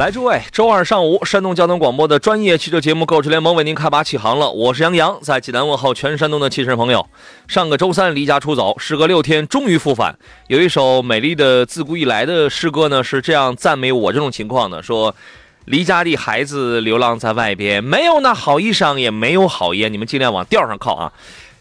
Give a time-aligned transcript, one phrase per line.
[0.00, 4.50] 来，诸位，周二上午，山东交通广播的专业汽车节目《购车联盟》为您开拔起航了。
[4.50, 7.06] 我是杨洋，在济南问候全山东的汽车朋友。
[7.46, 10.18] 上个周三离家出走，时隔六天终于复返。
[10.48, 15.14] 有一首美丽的自古以来的诗歌呢，是这样赞美我这种情况的：说，
[15.66, 19.92] 离家的孩子流浪在外边，没有那好衣裳，也没有好烟。
[19.92, 21.12] 你们尽量往调上靠啊。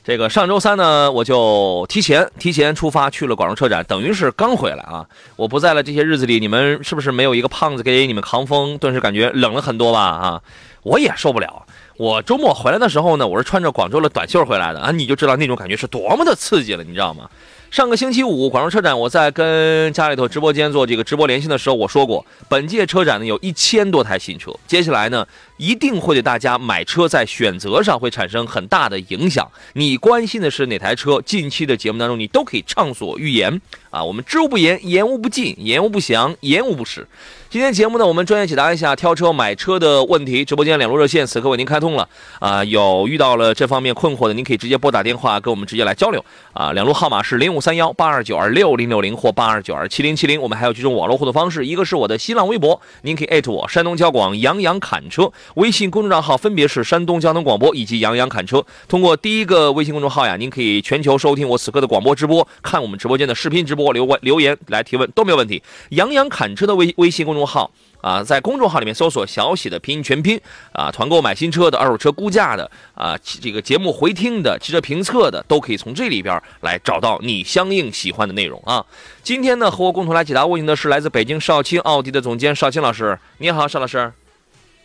[0.09, 5.05] 这个上周三呢，我就提前提前出发去了广州车展，等于是刚回来啊。
[5.35, 8.75] 我不在了这些日子里，你们是不是没有一个胖子给你们扛风？
[8.79, 9.99] 顿时感觉冷了很多吧？
[9.99, 10.41] 啊，
[10.81, 11.63] 我也受不了。
[11.97, 17.29] 我周末回来的时候呢，我是穿着广州的短袖回来的啊，你就知道那种感觉是多么的刺激了，你知道吗？
[17.72, 25.23] 上个星期五，广州车展，我在跟家里头直播间做这个直播连线的时候，我说过，本届车展呢有一千多台新车，接下来呢
[25.58, 29.47] 一定会对大家买车在选择上会产生很大的影响。
[29.73, 31.22] 你关心的是哪台车？
[31.22, 34.03] 近期的节目当中，你都可以畅所欲言啊！
[34.03, 37.08] 我们知无不言，言无不尽，言无不详，言无不实。
[37.52, 40.45] 今天节目呢，我们专业解答一下挑车买车的问题。
[40.45, 46.72] 直播间两路热线此刻为您开通了啊，有遇到了这方面困惑的，您可以直接拨打电话跟我们直接来交流啊。
[46.73, 50.39] 两路号码是零五三幺八二九二六零六零或八二九二七零七零。
[50.39, 58.63] 我们还有几种网络互动方式，一个是我的新浪微博，您可以艾特我山东交广杨洋侃车，微信公众账号分别是山东交通广播以及杨洋侃车。
[58.88, 65.63] 通过第一个微信公众号呀，您可以全球收听我此刻的广播直播，看我们直播间的视频直播，留留言来提问都没有问题。
[65.89, 67.72] 杨洋侃车的微微信公众号。
[68.01, 70.39] 啊，在公众号里面搜索“小喜”的拼音全拼，
[70.72, 78.85] 啊，团购买新车的、二手车估价的，啊，这个节目回听的、汽车评测的，都可以从这里边来找到你相应喜欢的内容啊。
[79.22, 84.09] 今天呢，和我共同来解答问题的是来自北京少卿奥迪的总监少卿老师，你好，邵老师。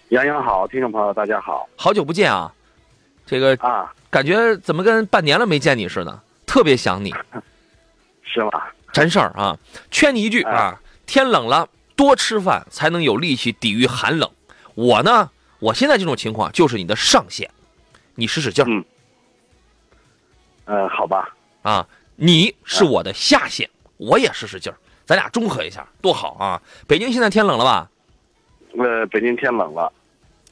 [0.08, 2.52] 杨洋好，听众朋友大家好，好久不见啊，
[3.24, 7.14] 这个啊，感觉怎么跟半年了没见你似的，特别想你，
[8.26, 8.50] 是吗？
[8.92, 9.56] 真事儿啊，
[9.92, 11.68] 劝你一句啊，天冷了。
[11.96, 14.30] 多吃饭才能有力气抵御寒冷。
[14.74, 17.50] 我呢，我现在这种情况就是你的上限，
[18.14, 18.68] 你使使劲儿。
[18.68, 18.84] 嗯。
[20.66, 21.34] 呃，好吧。
[21.62, 26.60] 啊，你是我的下限，我也使使劲儿，咱俩中和一下，多好啊！
[26.86, 27.90] 北京现在天冷了吧？
[28.78, 29.92] 呃，北京天冷了。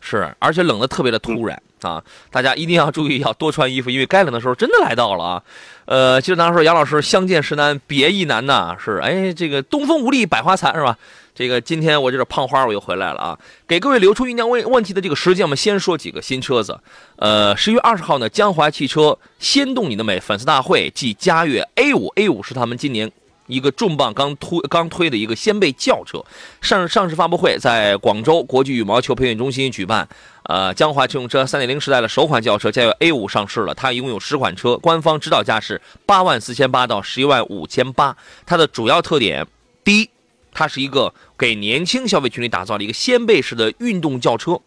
[0.04, 2.02] 是，而且冷的特别的突然啊！
[2.30, 5.42] 大家一定要注意，要多穿衣服，因为该冷的时候真的来到了啊！
[5.84, 10.98] 呃，记得当时杨老师相见时难，别亦难呐，是哎，这个东风无力百花残是吧？
[11.34, 13.38] 这个今天我这个胖花我又回来了啊！
[13.66, 16.78] 给各位留出酝酿问问题的这个时间，我们先说几个新车子。
[17.16, 23.10] 呃，十月二十号呢，江淮汽车先动你的美粉丝大会暨嘉悦 A 五 A 五是他们今年
[23.46, 26.24] 一个重磅刚推刚推的一个掀背轿车
[26.60, 30.08] 上上市发布会，在广州国际羽毛球培训中心举办。
[30.44, 38.16] 呃，江淮乘用车三点零时代的首款轿车将由 A 五上市了，它一共有十款车，官方指导价是八万四千八到十一万五千八。
[38.44, 39.46] 它的主要特点，
[39.84, 40.10] 第一。
[40.54, 44.60] 它是一个给年轻消费群体打造的一个掀背式的运动轿车，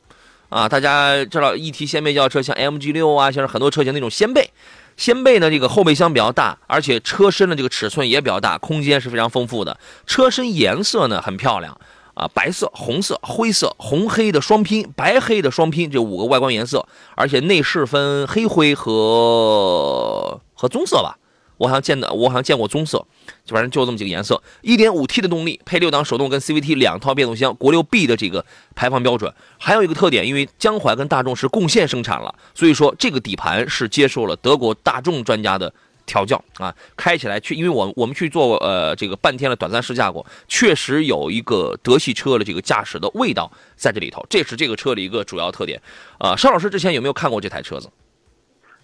[0.49, 4.49] 啊，大家知道一提掀背轿车，像 MG 六啊，像是很多车型那种掀背，
[4.97, 9.77] 掀背呢，这个后备箱比较大，而且车身的这个尺寸也比较大，空间是非常丰富的。
[10.07, 11.77] 车身颜色呢很漂亮，
[12.13, 21.17] 啊，白色、红色、灰色、红黑的双拼，白黑的双拼，这五个外观颜色，而且内饰分黑灰和和棕色吧。
[21.57, 23.05] 我好像见的，我好像见过棕色，
[23.47, 24.41] 反正就这么几个颜色。
[24.63, 28.45] 1.5T 的动力，配六档手动跟 CVT 两套变速箱，国六 B 的这个
[28.75, 29.33] 排放标准。
[29.57, 35.73] 还有一个特点，因为江淮跟大众是共线生产了，所以说这个底盘是接受了德国大众专家的
[36.05, 45.81] 调教啊，开起来去，因为我我们去做呃这个半天的短暂试驾过，确实有一个德系车的这个驾驶的味道在这里头，这是这个车的一个主要特点。
[46.19, 47.89] 啊，邵老师之前有没有看过这台车子？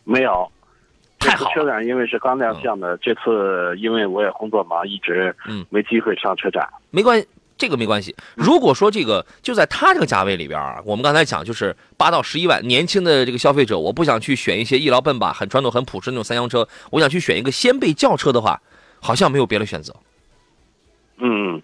[0.03, 0.51] 没有。
[1.21, 6.68] 太好，车展因为是刚亮相的，这次因为我也工作忙，一直嗯没机会上车展。
[6.89, 8.15] 没关系，这个没关系。
[8.35, 18.59] 如果说这个就在它这个价位里边啊，我们刚才讲就是八到十一万，年轻的这个消费者，我不想去选一些一劳奔吧、很传统、很朴实那种三厢车，我想去选一个掀背轿车的话，
[19.00, 19.94] 好像没有别的选择。
[21.19, 21.62] 嗯，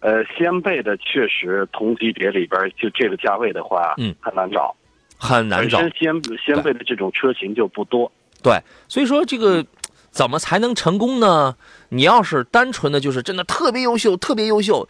[0.00, 4.74] 呃，掀背的确实同级别里边就这个价位的话，嗯，很难找，
[5.18, 5.78] 很难找。
[5.78, 8.10] 本身掀掀背的这种车型就不多。
[8.44, 9.66] 对，所以说这个
[10.12, 11.56] 怎么才能成功呢？
[11.88, 14.86] 你要是单纯的就是真的特别优秀，特别优秀，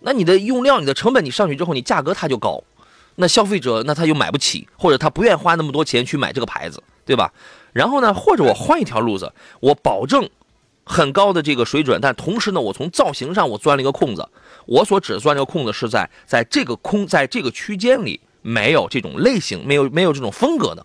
[0.00, 2.62] 那你的用料、你的成本你上去之后，你价格它就高，
[3.14, 7.32] 那消费者那他就买不起，或者他不愿意花那么多钱去买这个牌子，对吧？
[7.72, 10.28] 然后呢，或者我换一条路子，我保证
[10.84, 14.28] 很高的这个水准，但同时呢，我从造型上我钻了一个空子，
[14.66, 20.84] 我所指钻这个空子是在在这个空在这个区间里没有这种类型，没有没有这种风格的，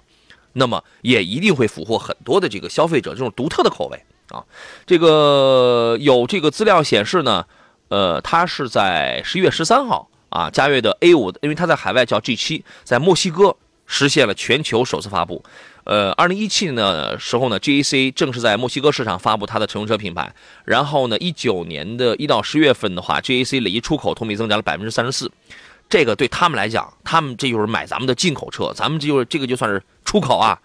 [0.53, 4.03] 那么也一定会俘获很多的这个消费者这种独特的口味。
[4.29, 4.41] 啊，
[4.85, 7.45] 这个有这个资料显示呢，
[7.89, 15.43] 呃，它是在十一月十三号啊，嘉悦的 A 五，因为它在海外叫 G 七，在墨西哥实现了全球首次发布。
[15.83, 20.33] 呃，二零一七年的时候呢，GAC 正是在墨西哥市场发布它的乘用车品牌。
[20.63, 25.29] 然后呢，一九年的一到十月份的话，GAC 累计出口同比增长了百分之三十四。
[25.89, 30.59] 这个对他们来讲，他们这就是买咱们的进口车，咱们这就是这个就算是出口啊。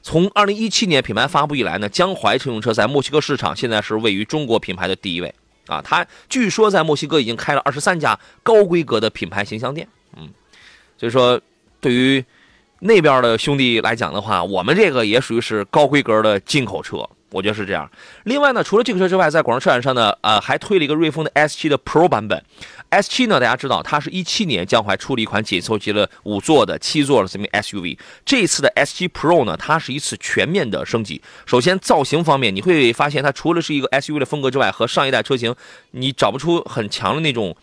[0.00, 5.34] 从二零一七年品牌发布以来呢，江淮乘用车在墨西哥市场现在是位于中国品牌的第一位
[5.66, 5.82] 啊。
[5.82, 9.86] 它据说在墨西哥已经开了二十三家高规格的品牌形象店，
[10.16, 10.30] 嗯，
[10.96, 11.38] 所以说
[11.80, 12.24] 对于
[12.78, 17.90] 那边的兄弟来讲的话，我们这个也属于是高规格的进口车，我觉得是这样。
[18.24, 22.42] 另外呢，除了这个车之外，在广州车展上呢，呃，还推了一个瑞风的 S 七的 Pro 版本。
[22.90, 27.98] S 七呢，大家知道，它是一七年江淮出了一款紧凑级的五座的、七座的这么 SUV。
[28.24, 31.20] 这次的 S 七 Pro 呢，它是一次全面的升级。
[31.44, 35.54] 首先造型方面，你会发现它除了是一个 SUV 的风格之外，和上一代车型
[35.90, 37.54] 你找不出很强的那种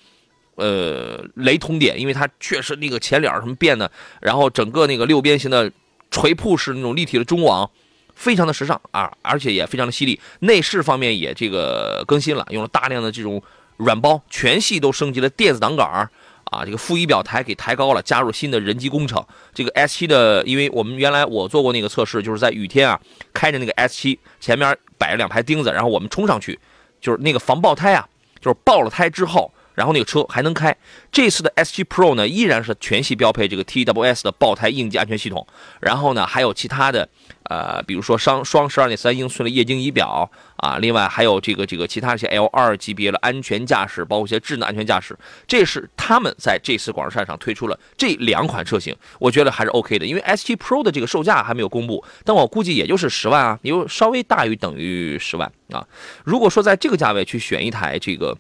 [0.56, 3.89] 呃雷同点，因为它确实那个前脸什么变的，
[4.22, 5.72] 然后整个那个六边形的
[6.12, 7.68] 垂瀑式那种立体的中网，
[8.13, 10.19] 非常的时尚啊，而且也非常的犀利。
[10.42, 13.42] 内饰方面也这个更新了，用了大量的这种。
[13.77, 16.10] 软包全系都升级了电子挡杆
[16.45, 19.25] 啊，这个副仪表台给抬高了，加入新的人机工程。
[19.54, 23.00] 这个 S7 的，因为我们原来我做过那个测试，就是在雨天啊，
[23.33, 26.60] 开着那个 S7 前面摆了两排钉子，然后我们冲上去，
[27.01, 28.07] 就是那个防爆胎啊，
[28.39, 29.51] 就是爆了胎之后。
[29.74, 30.74] 然后那个车还能开，
[31.12, 35.45] 这次的 S7 Pro 呢依然是全系标配这个 TWS 的爆胎应急安全系统，
[35.81, 37.10] 然后呢还有其他的，
[37.50, 55.88] 呃，比如说双双十二点三英寸的液晶仪表啊，另外还有这个这个其他一些 L2 级别的安全驾驶，包括一些智能安全驾驶，这是他们在这次广州车展上推出了这两款车型，我觉得还是 OK 的，因为 S7 Pro 的这个售价还没有公布，但我估计也就是十万啊，有稍微大于等于十万啊。
[56.24, 58.38] 如果说在这个价位去选一台这个。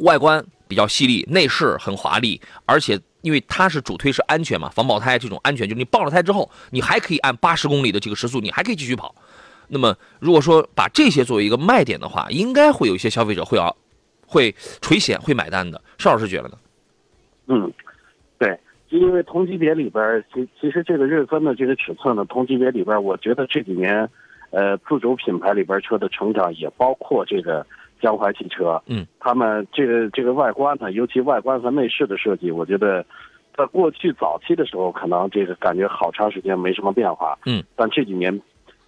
[0.00, 9.12] 外观比较犀利，内饰很华丽，而且因为它是主推是安全嘛，防爆胎这种安全，就是你爆了胎之后，你还可以按八十公里的这个时速，你还可以继续跑。
[9.66, 13.76] 那么如果说把这些作为一个卖点的话，应该会有一些消费者会要
[14.28, 15.82] 会垂涎、会买单的。
[15.98, 16.58] 邵老师觉得呢？
[17.48, 17.72] 嗯，
[18.38, 18.56] 对，
[18.90, 24.08] 因为同级别里边，其其实这个瑞风的这个尺寸呢，同级别里边，我觉得这几年，
[24.50, 27.66] 呃，自主品牌里边车的成长也包括这个。
[28.00, 33.04] 江淮汽车，嗯，他们这个这个外观呢，尤其外观和内饰的设计，我觉得，
[33.56, 38.40] 在过去早期的时候，可能这个感觉好长时间没什么变化，嗯，但这几年，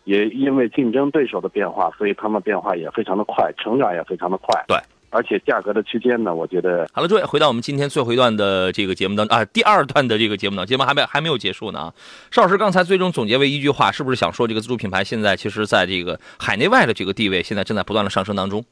[0.04, 4.78] 也因为竞争对手的变化，所以他们变化也非常的快，成长也非常的快，对，
[5.10, 6.86] 而且价格的区间呢，我觉得。
[6.92, 11.94] 好了，诸位，回到我们今天最后一段的这个节目当啊，第二段的这个节目呢，节目还没还没有结束呢啊。
[12.30, 18.64] 邵老师刚才最终总结为一句话，是不是想说这个自主品牌现在其实在这个海内外的这个地位，现在正在不断的上升当中？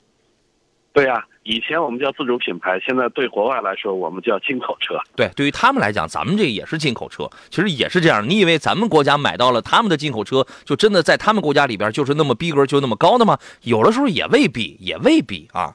[0.97, 4.99] 对呀，以前我们叫自主品牌，现在对国外来说，我们叫进口车。
[5.15, 8.26] 对，对于他们来讲，咱们这也是进口车，其实也是这样。
[8.26, 13.38] 你以为咱们国家买到了他们的进口车，就真的在他们国家里边就是那么逼格就那么高的吗？
[13.61, 15.75] 有的时候也未必，也未必啊。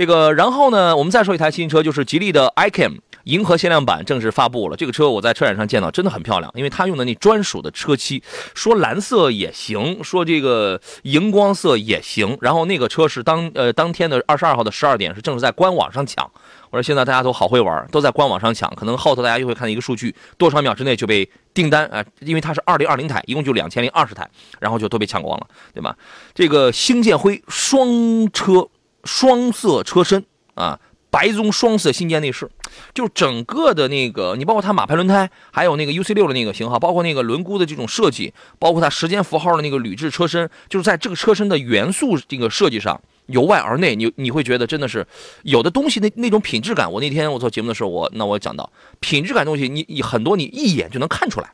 [0.00, 3.00] 这个，然后呢，我们再说一台新车，就是吉利的 iCam。
[3.24, 8.22] 银河限量版正式发布了，这个车我在车展上见到，真的很漂亮，因为它用的那专属的车漆，
[8.54, 12.38] 说蓝色也行，说这个荧光色也行。
[12.40, 16.24] 然后那个车是当呃当天的二十二号的十二点是正式在官网上抢。
[16.70, 24.26] 我说现在大家都好会玩，都在官网上抢，可能后头大家又会看到一个数据，多少秒之内就被订单啊，因为它是二零二零台，一共就两千零二十台，
[24.60, 25.94] 然后就都被抢光了，对吧？
[26.34, 27.86] 这个星剑灰双
[28.32, 28.66] 车
[29.04, 30.78] 双色车身啊。
[31.12, 32.48] 白棕双色新建内饰，
[32.94, 45.04] 就整个的那个，你包括它马牌轮胎，还有那个 UC 六的那个型号，包括那个轮毂的这种设计，包括它时间符号的那个铝制车身，就是在这个车身的元素这个设计上，由外而内，你你会觉得真的是
[45.42, 46.92] 有的东西那那种品质感。
[46.92, 51.50] 我那天我做节目的时候，我那我讲到品质感东西，你你很多你一眼就能看出来，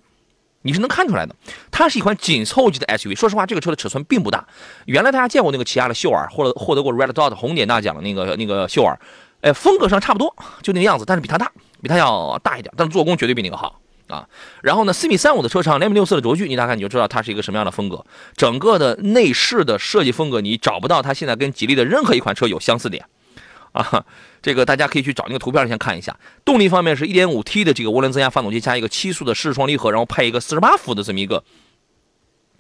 [0.63, 1.35] 你是能看出来的。
[1.71, 4.47] 它是一款紧凑级的 SUV，说实话，这个车的尺寸并不大。
[4.87, 8.99] 原来大家见过那个起亚的秀尔，获得获得过 Red Dot 红点大奖的那个那个秀尔。
[9.43, 14.27] 哎，风格上差不多，就那个样子，但是比它大，比它要大一点，但是做工绝对比那个好啊。
[14.63, 18.05] 然后呢，四米三五的车长，两米六四的轴距，你大概你就知道它是一个什么样的风格。
[18.35, 23.05] 整个的内饰的设计风格，你找不到它现在跟吉利的任何一款车有相似点
[23.77, 24.05] 啊。
[24.43, 26.17] 这个大家可以去找那个图片先看一下。
[26.45, 31.43] 动力方面是 1.5T 的这个涡轮增压发动机加一个七速的湿式双离合，然后配一个48伏的这么一个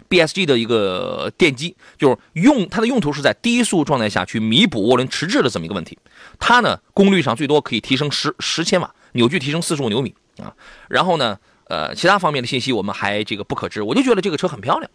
[0.08, 5.96] BSG 的一个电机，就是用它的用途是在低速状态下去弥补涡轮迟滞的这么一个问题。
[6.38, 10.52] 它呢功率上最多可以提升十十千瓦，扭矩提升四十五牛米啊。
[10.88, 13.82] 然后呢，呃，其他方面的信息我们还这个不可知。
[13.82, 14.90] 我就觉得这个车很漂亮。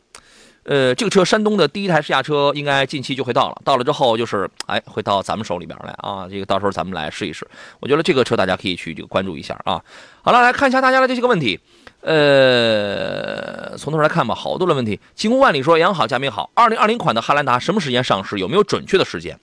[0.63, 7.47] 呃，这个车山东的第一台试驾车应该近期就会到了，到了之后就是哎会到咱们手里边来啊，这个到时候咱们来试一试。
[7.79, 9.81] 我觉得这个车大家可以去这个关注一下啊。
[10.21, 11.59] 好了，来看一下大家的这些个问题。
[12.01, 14.99] 呃，从头来看吧，好多的问题。
[15.15, 16.49] 晴空万里说：“杨好，嘉宾好。
[16.53, 18.39] 二零二零款的汉兰达什么时间上市？
[18.39, 19.39] 有没有准确的时间？”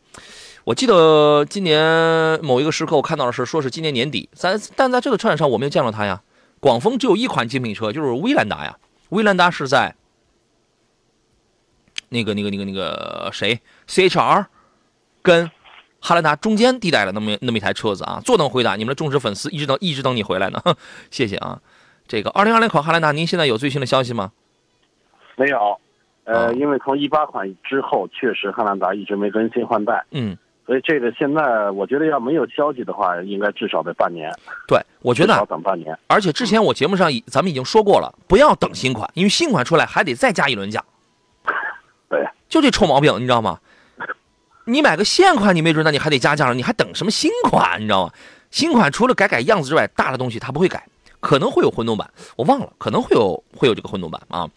[0.65, 6.21] 我记得今年某一个时刻我看到的是说是今年年底，咱但在这个车展上我没有见到它呀。
[6.61, 8.77] 广丰只有一款精品车，就是威兰达呀。
[9.11, 9.95] 威兰达是在。
[12.11, 14.47] 那个、那个、那个、那个谁？CHR
[15.23, 15.51] 跟
[16.01, 20.61] 汉兰达中间地带的那么那么一台车子啊，坐等回答，你们的忠实粉丝一直等一直等你回来呢，
[21.11, 21.61] 谢谢啊。
[22.07, 24.33] 这个二零二零款汉兰达，您现在有最新的消息吗？
[25.37, 25.79] 没有，
[26.25, 30.37] 呃，因为从一八款之后，确实汉兰达一直没更新换代，嗯，
[30.67, 34.33] 所以这个现在我觉得要没有消息的话，应该至少得半年。
[34.67, 35.99] 对，我觉得要等半年。
[36.07, 40.83] 而且之前我节目上咱们已经说过了，不要等新款，因为新款出来还得再加一轮价。
[42.49, 43.59] 就这臭毛病，你知道吗？
[44.65, 47.81] 你买个现款，你没准那你还得加价，你还等什么新款？
[47.81, 48.13] 你知道吗？
[48.51, 50.87] 新款除了改改样子之外，大的东西它不会改，
[51.21, 54.49] 可能会有混动版，我忘了，可能会有会有这个混动版啊。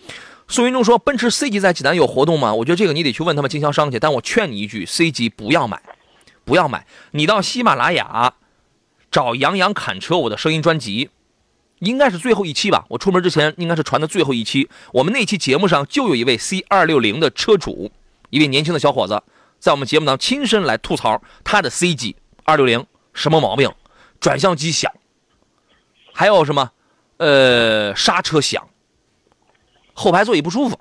[0.47, 2.53] 苏云中说，奔驰 C 级在济南有活动吗？
[2.53, 5.81] 我觉得这个你得去问他们经销商去，但我劝你一句，C 级不要买，
[6.43, 6.85] 不要买。
[7.11, 8.33] 你到喜马拉雅
[9.09, 11.09] 找杨洋侃车，我的声音专辑。
[11.81, 14.69] 应该是最后一期吧，我出门之前应该是传的最后一期。
[14.93, 17.91] 我们那期节目上就有一位 C 二六零的车主，
[18.29, 19.21] 一位年轻的小伙子，
[19.59, 23.73] 在我们节目当中亲身来吐槽他的 C 级二六零什么毛病，
[24.19, 24.91] 转向机响，
[26.13, 26.69] 还有什么，
[27.17, 28.67] 呃，刹车响，
[29.93, 30.79] 后排座椅不舒服，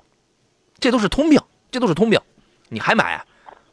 [0.79, 1.41] 这都是通病，
[1.71, 2.21] 这都是通病。
[2.69, 3.25] 你还买，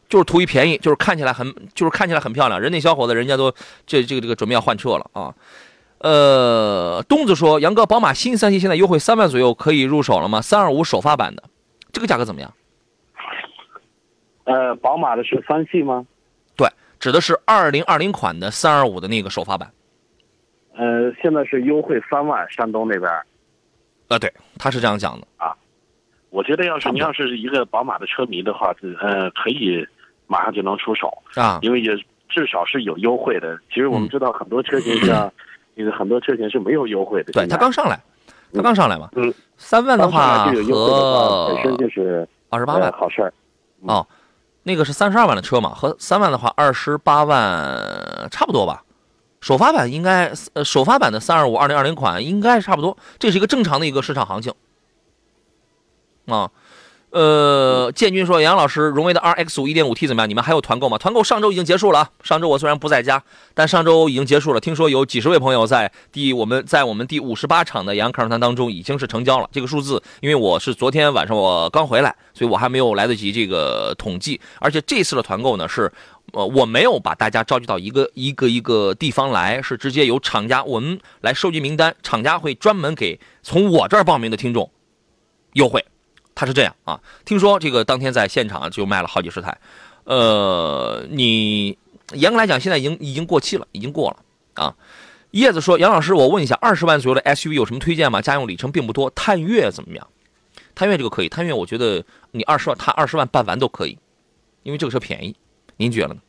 [0.08, 2.58] 就是图一便宜，就是看起来很，就是看起来很漂亮。
[2.58, 3.52] 人那小伙子，人家都
[3.86, 5.34] 这这个这个准备要换车了啊。
[6.00, 10.40] 呃，东子说：“杨哥，宝马新三系现在优惠三万左右，可以入手了吗？
[10.40, 11.42] 三二五首发版的，
[11.92, 12.54] 这个价格怎么样？”
[14.44, 16.06] 呃，宝马的是三系吗？
[16.56, 16.68] 对，
[17.00, 19.72] 指的是二零二零款的三二五的那个首发版。
[20.76, 23.10] 呃，现在是优惠三万，山东那边。
[24.06, 25.52] 呃，对，他是这样讲的啊。
[26.30, 29.84] 我觉得，要是你要是一个宝马的车迷的话，呃，可以
[30.28, 31.94] 马上就能出手啊，因为也
[32.28, 33.58] 至少是有优惠的。
[33.68, 35.28] 其实我们知道很多车型像。
[35.78, 38.00] 这个很多车型是没有优惠的，对它刚上来，
[38.52, 42.90] 它刚上来嘛，嗯，三万的话和本身就是二十八万。
[42.90, 43.32] 好事儿，
[43.82, 44.04] 哦，
[44.64, 48.82] 那个是三十二万的车嘛，和三万的话二十八万差不多吧，
[49.40, 54.52] 首发版应该呃首发版的三二五二零二零款应该差不多，这是一个正常的一个市场行情，
[56.26, 56.50] 啊。
[57.10, 60.28] 呃，建军说：“杨老师，荣威的 RX 五 1.5T 怎么样？
[60.28, 60.98] 你们还有团购吗？
[60.98, 62.10] 团购上周已经结束了。
[62.22, 63.22] 上周我虽然不在家，
[63.54, 64.60] 但上周已经结束了。
[64.60, 69.48] 听说有几十位朋友在第我们在我们第五十八场的杨康团当中已经是成交了。
[69.50, 74.38] 这个数字，因为我是昨天晚上我刚回来，所以我还没有来得及这个统计。
[74.60, 75.90] 而且这次的团购呢，是
[76.32, 84.70] 呃我没有把大家召集到一个一个一个地方来，是直接由厂家我们来收集名单，厂家会专门给从我这儿报名的听众
[85.54, 85.82] 优惠。”
[86.38, 89.58] 他是这样啊，听说这个当天在现场就卖了好几十台，
[90.04, 91.76] 呃，你
[92.12, 94.72] 严格来讲现在已经已经过期了，已经过了啊。
[95.32, 98.22] 叶子说：“杨老师，我问一下，二十万左右的 SUV 有什么推荐吗？
[98.22, 100.06] 家用里程并不多，探岳怎么样？
[100.76, 103.98] 探岳这个可以，探岳我觉得你二十万，他二十万办完都可以，
[104.62, 105.34] 因为这个车便宜，
[105.76, 106.20] 您觉得呢？”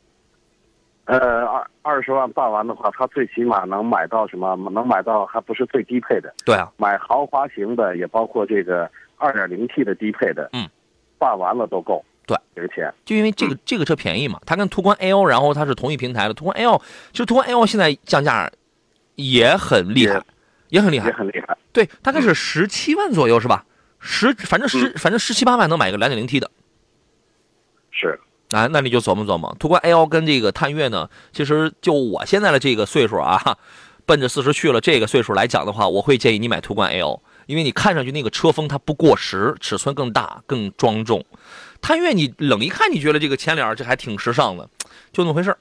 [1.06, 4.56] 呃，二二十万办完的话，他最起码能买到什么？
[4.72, 6.34] 能买到还不是最低配的？
[6.44, 8.90] 对啊，买豪华型的也包括这个。
[9.20, 10.66] 二点零 T 的低配的，嗯，
[11.18, 16.80] 办完了都够，对，这个钱，就因为这个这个车便宜嘛，它跟途观 L，然后它是同一平台的，途观 L，
[17.12, 18.50] 其实途观 L 现在降价
[19.16, 20.24] 也很厉害，
[20.70, 23.66] 也很厉害，也很厉害，对，大概是十七万左右是吧？
[23.98, 26.50] 十，反正十，反正十七八万能买一个两点零 T 的，
[27.90, 28.18] 是，
[28.52, 33.58] 啊，那你就琢磨琢磨，途观 L 跟这个探岳呢，其实就我现在的这个岁数啊，
[34.06, 37.20] 奔着四十去了这个岁数来讲的话，我会建议你买途观 L。
[37.50, 41.24] 因为你看上去那个车风它不过时，尺寸更大更庄重。
[41.80, 44.70] 探岳你冷一看，你觉得这个前脸这还挺时尚的，
[45.12, 45.56] 就那么回事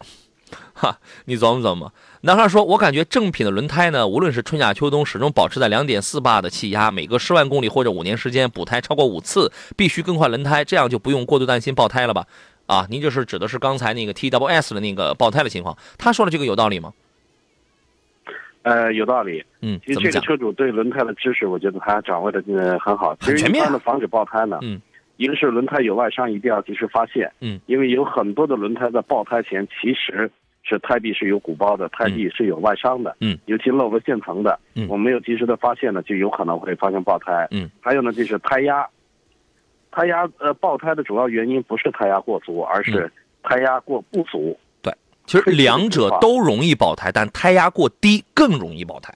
[0.75, 1.91] 哈，你琢磨琢磨。
[2.21, 12.27] 男孩说：“我感觉正品的轮胎呢，无论是春夏秋冬，始终保持在两点四八的气压，每隔十万公里或者五年时间补胎超过五次，必须更换轮胎，这样就不用过度担心爆胎了吧？”
[12.67, 15.75] 啊，您就是指的是刚才那个 T W S 的那个爆胎的情况。
[15.97, 16.93] 他说的这个有道理吗？
[18.63, 19.43] 呃，有道理。
[19.61, 23.15] 嗯，其实这个车主对轮胎的知识，我觉得他掌握的呃很好。
[23.19, 23.61] 很全面。
[23.61, 24.81] 一般的防止爆胎呢，嗯，
[25.17, 27.31] 一个是轮胎有外伤，一定要及时发现。
[27.41, 30.29] 嗯，因为有很多的轮胎在爆胎前其实。
[30.61, 38.85] 是胎壁是有鼓包的，胎壁是有外伤的，嗯，尤其漏个线层的，嗯，我没有及时的发现呢，就有可能会发生爆胎，嗯，还有呢就是胎压，
[39.89, 43.09] 胎压呃爆胎的主要原因不是胎压过足，而是
[43.41, 44.39] 胎压过不足。
[44.39, 44.57] 对，
[45.29, 49.13] 其实两者都容易爆胎，但胎压过低更容易爆胎。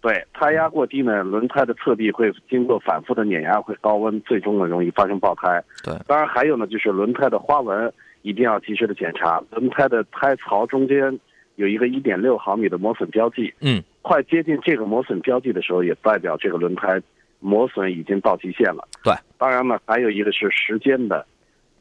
[0.00, 5.62] 对，胎压过低呢，轮胎的侧壁会经过反复的碾压，会高温，最终呢容易发生爆胎。
[5.82, 7.92] 对，当然还有呢就是轮胎的花纹。
[8.22, 11.16] 一定要及时的检查轮胎的胎槽中间
[11.54, 17.00] 有一个一点六毫米的磨损标记，嗯，快接近这个磨损标记的时候，也代表这个轮胎
[17.38, 18.88] 磨损已经到极限了。
[19.04, 21.24] 对，当然呢，还有一个是时间的，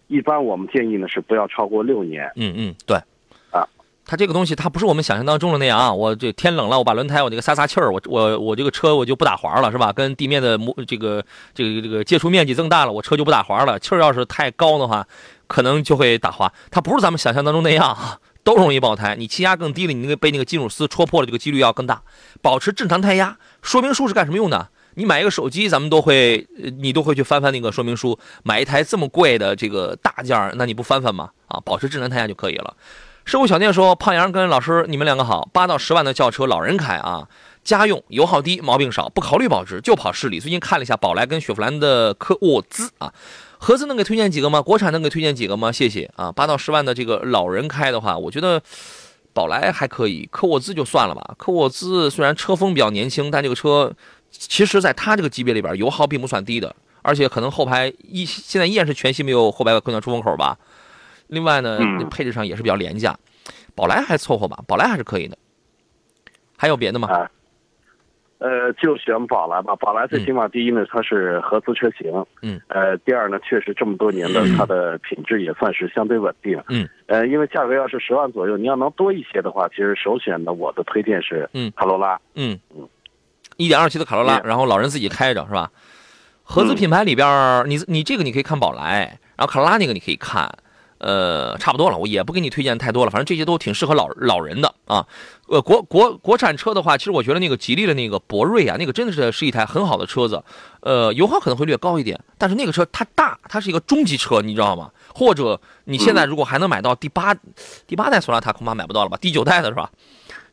[0.06, 2.32] 一般我们建议呢是不要超过六年。
[2.36, 3.04] 嗯嗯，对，啊，
[4.06, 9.92] 它这个东西它不是我们想象当中的那样啊，我这天冷了，我把轮胎我这个撒撒气儿，我我我这个车我就不打滑了，是吧？
[9.92, 13.80] 跟地面的磨这个这个这个接触面积增大了，我车就不打滑了。
[13.80, 15.06] 气儿要是太高的话。
[15.48, 19.16] 可能就会打滑，它不是咱们想象当中那样啊， 都容易爆胎。
[19.16, 22.02] 你气压更低了，你那个被那个金属丝戳破了，这个几率要更大。
[22.42, 24.70] 保持正常胎压，说明书是干什么用的？
[24.96, 26.48] 你买一个手机，咱们都会，
[26.80, 28.18] 你都会去翻翻那个说明书。
[28.42, 31.30] 买一台这么贵的这个大件儿那你不翻翻吗？
[31.48, 32.74] 啊，保持正常胎压就可以了。
[33.26, 37.28] 师傅小聂说，胖杨跟老师你们两个好，八到十万的轿车老人开啊，
[37.64, 40.40] 家用油耗低，毛病少，不考虑保值，就跑市里。
[40.40, 43.12] 最近看了一下宝来跟雪佛兰的科沃兹啊。
[43.58, 44.62] 合资能给推荐几个吗？
[44.62, 45.72] 国产能给推荐几个吗？
[45.72, 46.32] 谢谢啊！
[46.32, 48.62] 八到十万的这个老人开的话，我觉得
[49.34, 51.34] 宝来还可以，科沃兹就算了吧。
[51.40, 53.92] 科沃兹虽然车风比较年轻，但这个车
[54.30, 60.56] 其实在它这个级别里边油耗并不算低的，而且可能后排一现在依然是全系没有后排的空调出风口吧。
[61.28, 63.18] 另外呢，配置上也是比较廉价，
[63.76, 65.38] 宝来还凑合吧，宝来还是可以的。
[66.58, 67.10] 还有别的吗？
[68.38, 69.76] 呃，就选宝来吧。
[69.78, 72.12] 宝来最起码第一呢，它是合资车型。
[72.42, 72.60] 嗯。
[72.68, 76.62] 呃，第二呢，确实这么多年的它的品质也算是相对稳定。
[76.68, 76.88] 嗯。
[77.08, 82.20] 呃，因为价格要是十万左右，你要能多一些的话，其实首选的我的推荐是嗯卡罗拉。
[82.36, 82.88] 嗯嗯。
[83.58, 85.72] 一点二 T 的卡罗拉，然后老人自己开着是吧？
[86.44, 90.48] 合资品牌里边，你你这个你可以看宝来，然后卡罗拉那个你可以看。
[91.06, 95.06] 呃，差不多了，我也不给你推荐太多了，反正这些都挺适合老老人的啊。
[95.48, 100.44] 呃，国国国产车的话，其实我觉得那个吉利的那个博瑞啊，那个真的是是一台很好的车子。
[100.80, 104.90] 呃，油耗可能会略高一点，但是那个车它大，它是一个中级车，你知道吗？
[105.14, 107.36] 或者你现在如果还能买到第八
[107.86, 109.16] 第八代索纳塔，恐怕买不到了吧？
[109.22, 109.92] 第九代的是吧？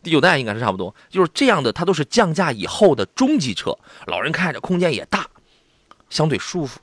[0.02, 3.74] 第九代应该是差不多，就是这样的，它都是降价以后的中级车，
[4.06, 5.26] 老人开着空间也大，
[6.10, 6.78] 相对舒服。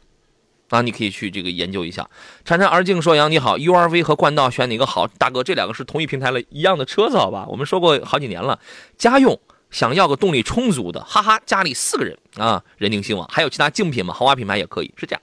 [0.69, 2.07] 啊，你可以去这个研究一下。
[2.45, 5.07] 潺潺而静说：“杨你好，U R V 和冠道选哪个好？
[5.07, 7.45] 大哥，这两个是同一平台了一样的车子，好吧？
[7.49, 8.59] 我们说过好几年了。
[8.97, 9.39] 家用
[9.71, 13.27] 想要个动力充足的，哈哈，家里四个人啊，人定兴旺。
[13.31, 14.13] 还有其他竞品吗？
[14.13, 14.93] 豪华品牌也可以。
[14.95, 15.21] 是这样，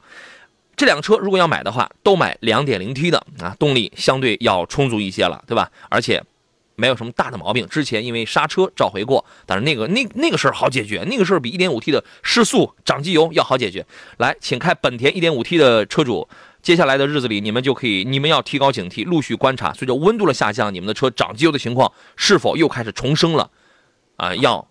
[0.76, 5.70] 这辆车如果要买的话，都买两点零 T 的啊，动力相对要充足一些了，对吧？
[5.88, 6.22] 而且。”
[6.76, 13.84] 没有什么大的毛病，之前因为刹车召回过，但是那个那那个事儿好解决，那个事儿比 1.5T 的失速涨机油要好解决。
[14.18, 16.28] 来，请开本田 1.5T 的车主，
[16.60, 23.50] 接下来的日子里你们就可以，你们要提高警惕，陆续观察，随着温度的下降，你们的车涨机油的情况是否又开始重生了？
[24.16, 24.68] 啊，要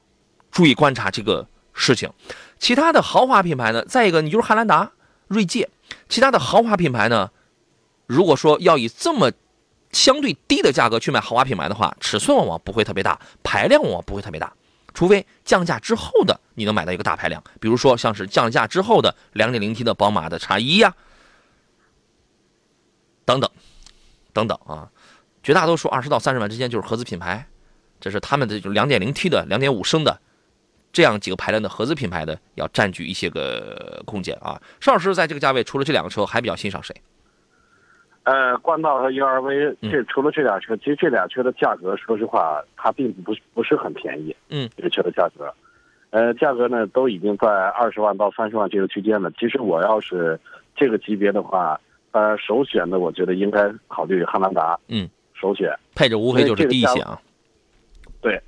[0.51, 2.11] 注意观察这个事情。
[2.59, 3.83] 其他的豪华品牌呢？
[3.85, 4.91] 再一个，你就是汉兰达、
[5.27, 5.69] 锐界，
[6.07, 7.31] 其他的豪华品牌呢？
[8.05, 9.31] 如果说要以这么。
[9.95, 14.53] 相对低的价格去买豪华品牌的话，尺寸往往不会特别大，排量往往不会特别大，
[14.93, 20.93] 除非降价之后的你能买到一个大排量，比如说像是降价之后的 2.0T 的宝马的 X1 呀，
[23.23, 23.49] 等等，
[24.33, 24.91] 等等啊，
[25.41, 27.47] 绝大多数二十到三十万之间就是合资品牌，
[28.01, 30.19] 这是他们的就 2.0T 的、2.5升的
[30.91, 34.61] 这样几个排量的合资品牌的要占据一些个空间啊。
[34.81, 36.93] 邵老师在这个价位除了这两个车，还比较欣赏谁？
[38.25, 44.35] 呃，冠道和 URV 这除了这俩车，其实这俩车的价格，说实话，它并不不是很便宜。
[44.49, 45.53] 嗯，这个车的价格，
[46.09, 49.31] 呃，价格呢都已经在二十万到三十万这个区间了。
[49.39, 50.39] 其实我要是
[50.75, 51.79] 这个级别的话，
[52.13, 54.75] 呃，首选的我觉得应该考虑汉兰达。
[54.87, 57.21] 嗯，首选配置无非就是低一些啊。
[58.21, 58.41] 对，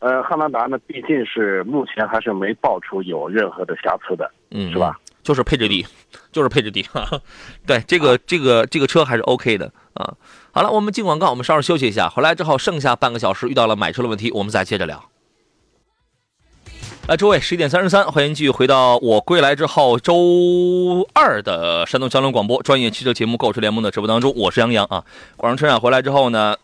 [0.00, 5.00] 呃，汉兰达呢，毕竟是目前还是没爆出有任何的瑕疵的，嗯，是吧？
[5.26, 5.84] 就是配置低，
[6.30, 6.86] 就是配置低。
[7.66, 10.14] 对，这个这个这个车还是 OK 的啊。
[10.52, 15.10] 好了，我们进广告，我们稍事休息一下，回来之后剩下半个小时遇到了买车的问题，我们再接着聊。
[17.08, 25.02] 来，诸位，十一点三十三，欢迎继续回到我归来之后周二的山东交通广播专业汽车节目《购车联盟》的直播当中，我是杨洋啊。
[25.36, 26.54] 广州车展回来之后呢？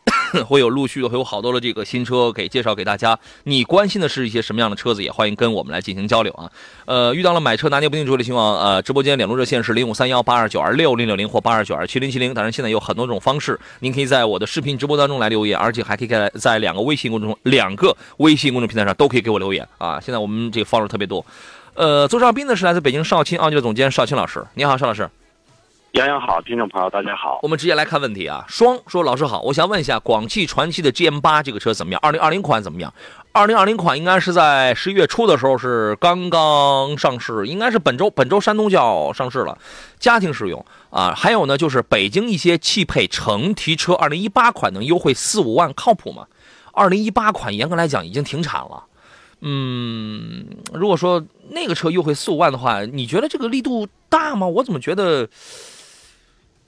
[0.47, 3.19] 会有陆续的会有好多的这个新车给介绍给大家。
[3.45, 5.03] 你关心的是一些什么样的车子？
[5.03, 6.51] 也欢迎跟我们来进行交流啊。
[6.87, 12.33] 呃，遇到了买车拿捏不定主意的情况，呃，直播间两路热线是零五三幺八二九二六零六零或八二九二七零七零。
[12.33, 20.01] 当然，现在有很多种方式，您可以在我的视频直播当中来留言，而且还可以在在两个微信公众两个微信公众平台上都可以给我留言啊。
[20.01, 21.25] 现在我们这个方式特别多。
[21.75, 25.09] 呃，周少斌呢是来自北京少卿奥迪的总监少卿老师，你好，邵老师。
[25.93, 27.39] 杨洋好，听众朋友大家好。
[27.43, 28.43] 我们直接来看问题啊。
[28.49, 32.01] 双说老师好，我想问一下，广汽传祺的 GM 八这个车怎么样？
[32.03, 32.91] 二零二零款怎么样？
[33.31, 39.59] 二零二零款应该是在十一月初的时候是刚刚上市，应该是本周本周山东就要上市了，
[39.99, 41.13] 家庭使用啊。
[41.15, 46.27] 还有呢，就是北京一些汽配城提车，二零一八款能优惠四五万，靠谱吗？
[46.73, 48.85] 二零一八款严格来讲已经停产了。
[49.43, 54.47] 嗯，如果说那个车优惠四五万的话，你觉得这个力度大吗？
[54.47, 55.29] 我怎么觉得？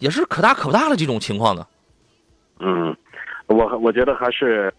[0.04, 1.66] 也是可大可不大的这种情况呢。
[2.60, 2.94] 嗯，
[3.46, 4.72] 我我觉得还是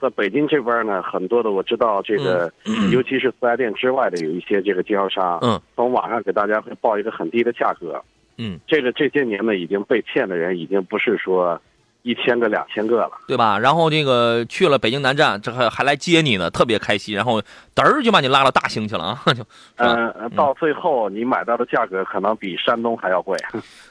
[0.00, 2.50] 在北京这边呢，很多的我知道这个，
[2.90, 8.02] 尤其是四 S 店之外的有一些这个经销商，嗯，从网上给大家会报一个很低的价格，
[8.38, 11.60] 嗯，这个这些年呢已经被骗的人已经不是说。
[12.02, 13.58] 一千个、两千个了，对吧？
[13.58, 17.14] 然后这个去了北京南站，这还还来接你呢，特别开心。
[17.14, 17.40] 然后
[17.74, 19.44] 嘚儿就把你拉到大兴去了啊， 就
[19.76, 23.36] 嗯，到最后你买到的价格可能比山东还要贵。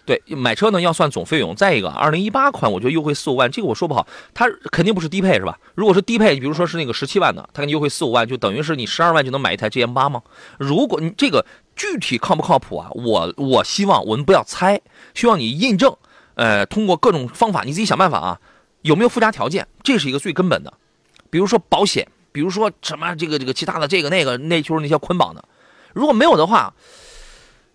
[0.06, 1.54] 对，买车呢要算总费用。
[1.54, 5.58] 再一个，二零一八款我觉得优惠四五万，这个我说不好，它肯定不是低配是吧？
[5.76, 10.22] 如果是低配，比如说是那个十七万的，它给你优惠四五万，就等于是你十二万就能买一台 GM 八吗？
[10.58, 11.45] 如果你这个
[11.76, 12.89] 具体靠不靠谱啊？
[12.95, 14.82] 我我希望我们不要猜，
[15.13, 15.95] 希望你印证。
[16.39, 18.39] 呃，通过各种方法，你自己想办法啊，
[18.84, 19.67] 有没有附加条件？
[19.84, 20.73] 这是一个最根本的，
[21.30, 25.43] 比如说保险，比如说什么这个这个其他的这个那个，那就是那些捆绑的。
[25.91, 26.73] 如果没有的话，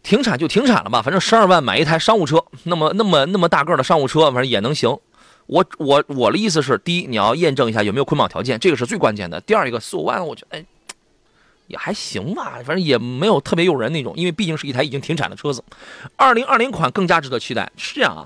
[0.02, 4.98] 停产就停产了吧，反正十二万买一台商务车，那么那么那么大个的商务车，反正也能行。
[5.44, 9.38] 我我我的意思是，第一你要验证一下有没有捆绑条件，这个是最关键的。
[9.42, 10.64] 第二一个四五万，我觉得哎
[11.66, 15.62] 也还行吧，反正也没有特别诱人那种，因为毕竟是一台已经停产的车子。
[16.16, 18.24] 二零二零款更加值得期待，是这样啊。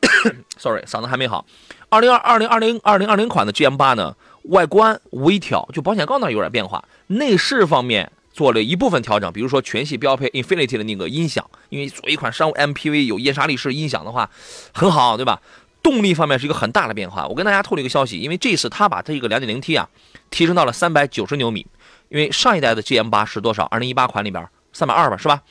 [0.58, 1.44] Sorry，嗓子还没好。
[1.88, 6.84] 二零二二零二零二零二零款的 GM 八呢，外观微调，就保险杠那有点变化。
[7.08, 14.30] 内饰方面做了一部分调整，比如说全系标配 Infinity 的那个音响，因为作为一款商务 MPV 有液刹力式音响的话，
[14.72, 15.40] 很好，对吧？
[15.82, 17.26] 动力方面是一个很大的变化。
[17.26, 19.88] 我跟大家透露一个消息，因为这次他把这个 2.0T 啊
[20.30, 21.66] 提升到了390牛米，
[22.08, 23.64] 因为上一代的 GM 八是多少？
[23.64, 25.42] 二零一八款里边320吧，是吧？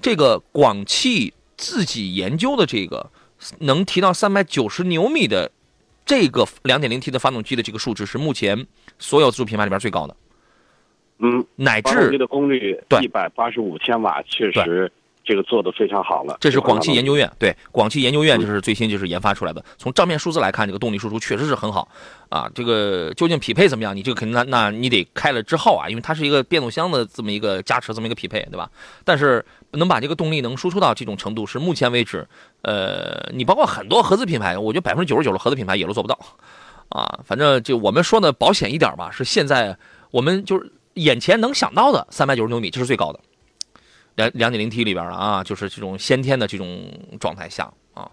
[0.00, 3.10] 这个广汽自己研究的这个。
[3.60, 5.50] 能提到三百九十牛米的
[6.04, 8.66] 这个两点零 T 的发动机的这个数值是目前
[8.98, 10.16] 所有自主品牌里边最高的。
[11.18, 14.90] 嗯，乃至发动机的功率一百八十五千瓦，确实。
[15.28, 19.62] 这个做的非常好了，这是广汽研究院对广汽研究院就是最新就是研发出来的。
[19.76, 21.86] 从账面数字来看，这个动力输出确实是很好
[22.30, 22.50] 啊。
[22.54, 23.94] 这个究竟匹配怎么样？
[23.94, 28.70] 你这个肯定那那你得开了之后啊，因为它是一个变速箱的这么一个加持，这么一个匹配，对吧？
[29.04, 32.26] 但是能把这个动力能输出到这种程度，是目前为止，
[32.62, 36.18] 呃，你包括很多合资品牌，我觉得百分之九十九的合资品牌也都做不到
[36.88, 37.20] 啊。
[37.26, 39.76] 反正就我们说的保险一点吧，是现在
[40.10, 43.20] 我们就是眼前能想到的三百九十牛米，这是最高的。
[44.18, 48.10] 两两点零 T 里边了啊，就是这种先天的这种状态下啊，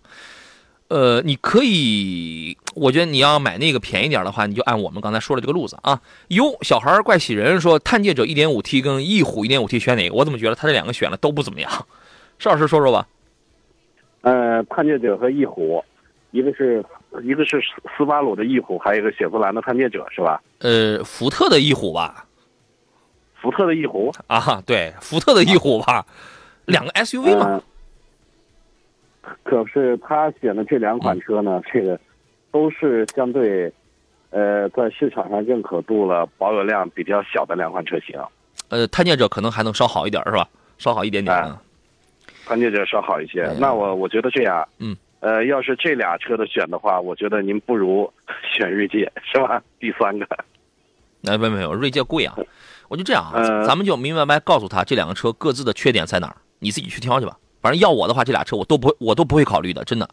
[0.88, 6.00] 呃，你可以，我觉得你要买那个便宜点的话，你就按我们刚才说的这个路子啊。
[6.28, 10.14] 哟，小孩怪喜人说，探界者一点五 T 跟翼虎一点五 T 选哪个？
[10.16, 11.72] 我怎么觉得他这两个选了都不怎么样？
[12.38, 13.08] 邵老师说说吧。
[14.22, 15.84] 呃，探界者和翼虎，
[16.30, 16.86] 一个是
[17.24, 17.60] 一个是
[17.98, 20.40] 斯巴鲁的翼虎，还有一个雪佛兰的探界者，是吧？
[20.60, 22.25] 呃，福特的翼虎吧。
[23.46, 26.04] 福特的翼虎啊，对，福特的翼虎吧，
[26.66, 27.62] 两个 SUV 嘛。
[29.44, 32.00] 可是他选的这两款车呢，这个
[32.52, 33.72] 都是相对
[34.32, 38.20] 呃在市场上认可度了、保有量比较小的两款车型。
[38.70, 40.50] 呃，探界者可能还能稍好一点，是吧？
[40.80, 41.56] 稍好一点点。
[42.48, 43.48] 探界者稍好一些。
[43.60, 49.62] 那我我觉得这样，嗯，呃，要是这俩车的选的话，我觉得您不如选锐界，是吧？
[49.80, 50.28] 第三个。
[51.22, 52.36] 那，没没有，锐界贵啊。
[52.88, 57.38] 我就这样啊，咱们就明明白白告诉他这两个车各自的缺点在哪儿，你自己去挑去吧。
[57.62, 60.08] 反正要我的话，这俩车我都不会，我都不会考虑的，真的。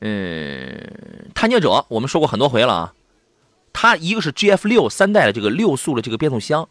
[0.00, 2.94] 嗯，探界者我们说过很多回了啊，
[3.72, 6.68] 它一个是 GF 六三代的这个六速的这个变速箱，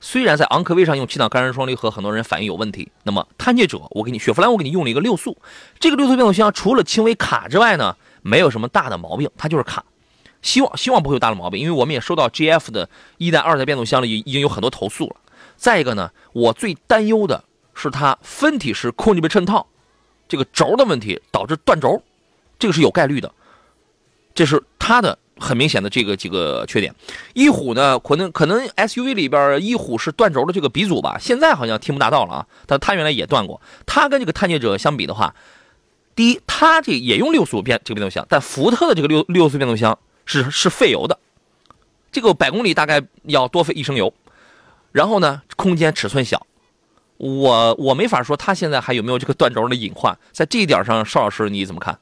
[0.00, 2.90] 虽然在昂科威上用七档干式双离合，很多人反映有问题。
[3.02, 5.36] 那么探界者，我给你雪佛兰，我给你用了一个六速，
[5.78, 9.84] 这个六速变速箱除了轻微卡之外呢，没有什么大的毛病，它就是卡。
[10.42, 15.16] 希望希望不会有大的毛病，因为我们也收到 GF 的一代、二代变速箱里已经有很多投诉了。
[15.56, 19.66] 再一个呢，我最担忧的是它分体式控制被衬套
[20.28, 22.02] 这个轴的问题导致断轴，
[22.58, 23.32] 这个是有概率的，
[24.34, 25.18] 这是它的。
[25.42, 26.94] 很明显的这个几个缺点，
[27.32, 32.46] 翼虎呢，可能可能 SUV 里边翼虎是断轴的这个鼻祖吧，现在好像听不大到了啊。
[32.66, 33.58] 但它原来也断过。
[33.86, 35.34] 它跟这个探界者相比的话，
[36.14, 39.98] 第一，它这也用六速变这个变速箱，但福特的这个六六速变速箱
[40.30, 41.18] 是是费油的，
[42.12, 44.12] 这个百公里大概要多费一升油。
[44.92, 46.46] 然后呢，空间尺寸小，
[47.16, 51.98] 我我没法说它现在还有没有这个断轴的隐患，在这一点上，邵老师你怎么看？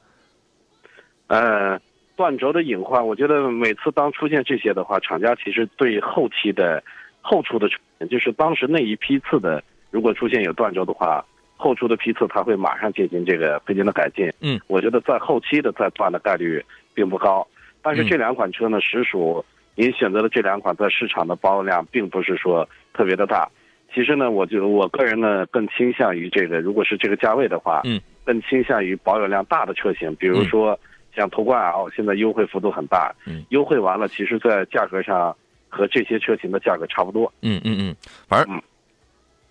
[1.27, 1.79] 呃。
[2.19, 6.83] 断轴的隐患，我觉得每次当出现这些的话，厂家其实对后期的
[7.21, 7.69] 后出的，
[8.09, 11.23] 就是当时那一批次的，如果出现有断轴的话，
[11.55, 14.29] 后出的批次它会马上进行这个配件的改进。
[14.41, 16.61] 嗯，我觉得在后期的再断的概率
[16.93, 17.47] 并不高。
[17.89, 19.43] 但是这两款车呢，实属
[19.75, 23.49] 您选择的这两款在市场的保有量并不是说特别的大。
[23.93, 30.79] 其实呢，我就我个人呢更倾向于这个，如果是这个价位的话，嗯，更倾向于保有量大的车型，比如说。
[31.15, 35.35] 像途观 L 现在优惠幅度很大，嗯，优惠完了，其实在价格上
[35.67, 37.95] 和这些车型的价格差不多，嗯嗯嗯，
[38.27, 38.61] 反正，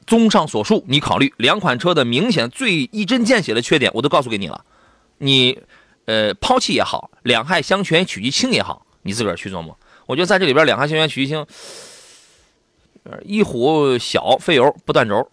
[0.07, 4.65] 综上所述，你考虑两款车的明显最一针见血的缺点，我都告诉给你了，
[5.19, 5.59] 你，
[6.09, 9.77] 呃，抛弃也好，两害相权取其轻也好，你自个儿去琢磨。
[10.07, 11.47] 我觉得在这里边，两害相权取其轻，
[13.25, 15.31] 一虎小费油不断轴，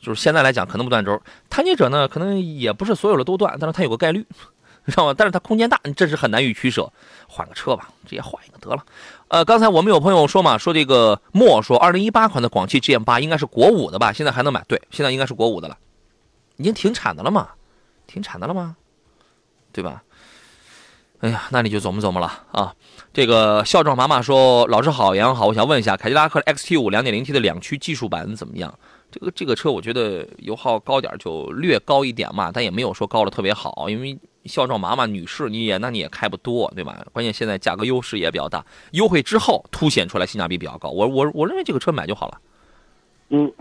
[0.00, 4.26] 就是现在来讲可能不断轴，探界者呢可能也不是所有的都断，但是它有个概率。
[4.86, 5.14] 知道吗？
[5.16, 6.92] 但是它空间大，你真是很难以取舍。
[7.28, 8.84] 换个车吧，直接换一个得了。
[9.26, 14.12] 呃，刚才我们有朋友说嘛，说这个莫说，二零一八款的广汽 GM 八应该是国五的吧？
[14.12, 14.64] 现在还能买？
[14.68, 15.76] 对，现在应该是国五的了，
[16.56, 17.48] 已经停产的了嘛？
[18.06, 18.76] 停产的了吗？
[19.72, 20.04] 对吧？
[21.20, 22.74] 哎呀，那你就琢磨琢磨了啊。
[23.12, 28.72] 这个孝壮妈妈说：“老师好，杨好，我想问一下，凯迪拉克 XT 五 2.0T 的两驱技术版怎么样？
[29.10, 37.04] 这个这个车我觉得油耗高点就略高一点嘛，但也没有说高的特别好，因为。”孝壮妈妈女士，你也那你也开不多，对吧？
[37.12, 40.88] 关键现在价格优势也比较大，优惠之后凸显出来性价比比较高。
[40.88, 42.40] 我我我认为这个车买就好了。
[43.30, 43.52] 嗯，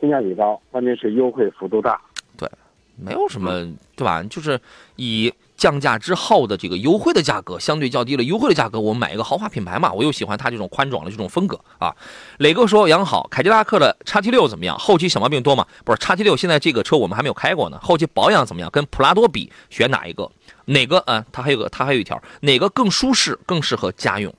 [0.00, 2.00] 性价比高，关键是优惠幅度大。
[2.38, 2.50] 对，
[2.96, 3.50] 没有什么，
[3.94, 4.22] 对吧？
[4.22, 4.58] 就是
[4.96, 5.30] 以。
[5.62, 11.94] 降价之后的这个优惠的价格相对较低了，优惠的价格我买一个豪华品牌嘛，我又喜欢它这种宽敞的这种风格啊。
[12.38, 14.76] 磊哥说杨好，凯迪拉克的叉 T 六怎么样？
[14.76, 15.64] 后期小毛病多吗？
[15.84, 18.68] 不是，叉 T 六现在这个车我们还没有开过呢，后期保养怎么样？
[18.72, 20.28] 跟普拉多比，选哪一个？
[20.64, 20.98] 哪个？
[21.06, 24.34] 嗯，它还有个，它还有一条，哪个更舒适，更适合家用？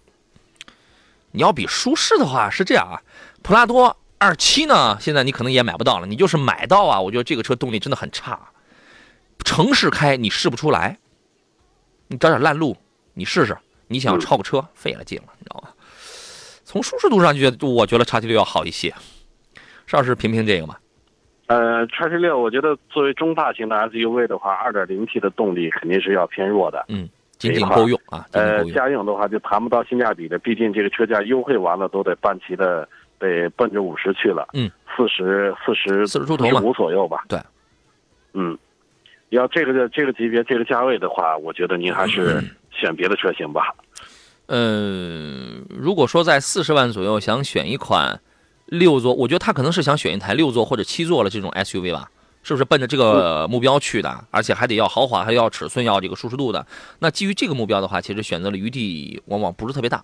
[1.31, 2.99] 你要比舒适的话是这样啊，
[3.41, 8.37] 普拉多二七呢，现在你可能也买不到了，你就是买到啊，我觉得这个车动力真的很差，
[9.45, 10.99] 城市开你试不出来。
[12.13, 12.77] 你找点烂路，
[13.15, 13.57] 你试试。
[13.87, 15.69] 你想要超个车，费了劲了，你知道吗？
[16.63, 18.93] 从舒适度上，觉得我觉得叉七六要好一些。
[19.87, 20.75] 邵老师评评这个嘛？
[21.47, 26.85] 呃，叉七六，我觉得作为中大型的 SUV 的话，二点零 T 的动力肯定是要偏弱的。
[26.87, 28.27] 嗯，仅仅够用啊。
[28.31, 34.47] 呃，家用的话就谈不到性价比的，毕竟这个车价优惠完了都得半期的，得奔着五十去了。
[34.53, 37.25] 嗯，四十四十四十出头嘛，五左右吧。
[37.27, 37.39] 对，
[38.33, 38.55] 嗯。
[39.33, 42.41] 要这个这个级别这个价位的话，我觉得您还是
[42.71, 43.73] 选别的车型吧。
[44.47, 48.19] 嗯，如果说在四十万左右想选一款
[48.65, 52.11] 六座，我觉得他可能是想选一台六座或者七座的这种 SUV 吧，
[52.43, 54.23] 是不是奔着这个目标去的？
[54.29, 56.65] 而且还得要豪华，还要尺寸，要这个舒适度的。
[56.99, 60.03] 那基于这个目标的话，其实选择的余地往往不是特别大。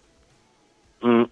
[1.02, 1.30] 嗯，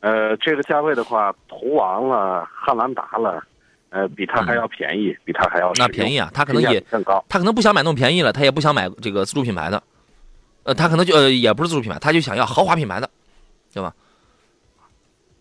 [0.00, 3.44] 呃，这个价位的话，途昂了，汉兰达了。
[3.90, 6.30] 呃，比它还要便宜，比它还要那便宜啊！
[6.34, 9.82] 他可能也更高，他可能不想买那么便宜了，他也不想买这个自主品牌的，
[10.64, 13.08] 呃，他可能就呃也不是自主品牌，他就想要豪华品牌的，
[13.72, 13.94] 对吧？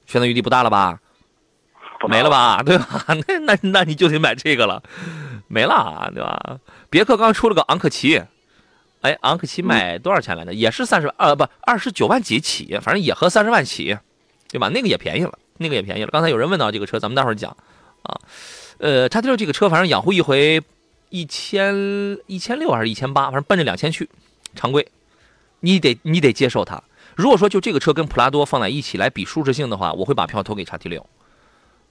[0.06, 0.98] 选择余地不大了吧？
[2.08, 2.62] 没了吧？
[2.66, 3.04] 对吧？
[3.28, 4.82] 那那那你就得买这个了，
[5.48, 6.60] 没了，对吧？
[6.90, 8.24] 别克刚出了个昂克旗，
[9.02, 10.54] 哎，昂克旗卖多少钱来着？
[10.54, 13.98] 也是三十呃不二十九万几起，反正也和三十万起，
[14.50, 14.70] 对吧？
[14.70, 16.12] 那个也便宜了，那个也便宜了。
[16.12, 17.58] 刚才有人问到这个车，咱们待会儿讲。
[18.08, 18.16] 啊，
[18.78, 20.62] 呃，叉 T 六这个车，反正养护一回
[21.10, 21.76] 一千
[22.26, 24.10] 一千六还是一千八，反正奔着两千去，
[24.56, 24.88] 常规，
[25.60, 26.82] 你得你得接受它。
[27.16, 31.06] 如果说就这个车跟普拉多放在一起来比舒适性的话，我会把票投给叉 T 六，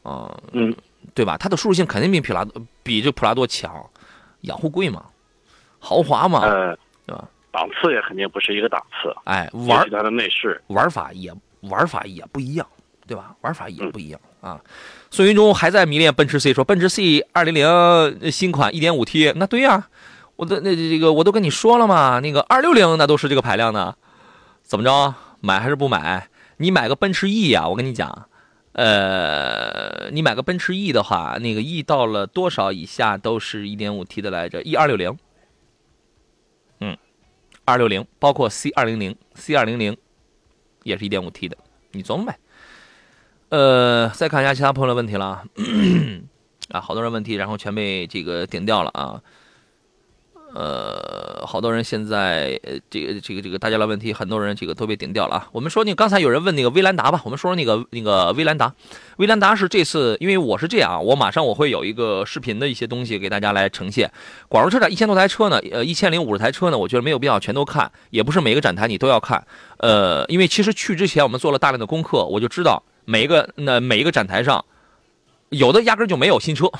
[0.02, 0.74] 啊，嗯，
[1.14, 1.37] 对吧？
[1.37, 3.85] 它的舒适性肯定比普拉多比这普拉多强，
[4.42, 5.05] 养护贵嘛，
[5.79, 7.29] 豪华嘛，呃，对吧？
[7.50, 12.66] 档次也肯定不是一个档次，哎，玩它的内饰玩法也玩法也不一样，
[13.07, 13.35] 对吧？
[13.42, 14.20] 玩法也不一样。
[14.40, 14.61] 啊。
[15.11, 19.88] 孙云中还在迷恋奔驰 C，说奔驰 C 二零零新款一点五 T，那对呀，
[20.35, 23.97] 我的那这个我都跟你说了嘛，那个二六零那都是这个排量的，
[24.62, 26.29] 怎么着买还是不买？
[26.59, 28.29] 你买个奔驰 E 呀，我跟你讲，
[28.73, 35.16] 呃，你买个奔驰 E 的话，那个 E 到了多少以下都是一点五 T 的来着？E 二六零，
[36.81, 36.97] 嗯，
[37.64, 39.97] 二六零包括 C 二零零，C 二零零
[40.83, 41.57] 也是一点五 T 的，
[41.92, 42.38] 你琢磨呗。
[43.49, 45.43] 呃，再看一下其他朋友的问题了
[46.71, 49.21] 啊， 好多人问题，然后全被这个顶掉了啊。
[50.55, 55.49] 呃，好多人现在呃，这个这个这个大家的问题，很多人这个都被顶掉了啊。
[55.53, 58.73] 我们说那刚才有人问那个威兰达吧，我们说说那个那个威兰达。
[59.19, 64.11] 威兰达是这次，因为我是这样啊，我马上我会有一个视频的一些东西给大家来呈现。
[64.49, 69.47] 广州车展一千多台车呢，呃，一千零五十台车呢，我觉得没有必要全都看，也不是每个展台你都要看。
[69.79, 74.62] 呃，因为其实去之前我们做了大量的功课，我就知道每一个那每一个展台上，
[75.49, 76.71] 有的压根就没有新车。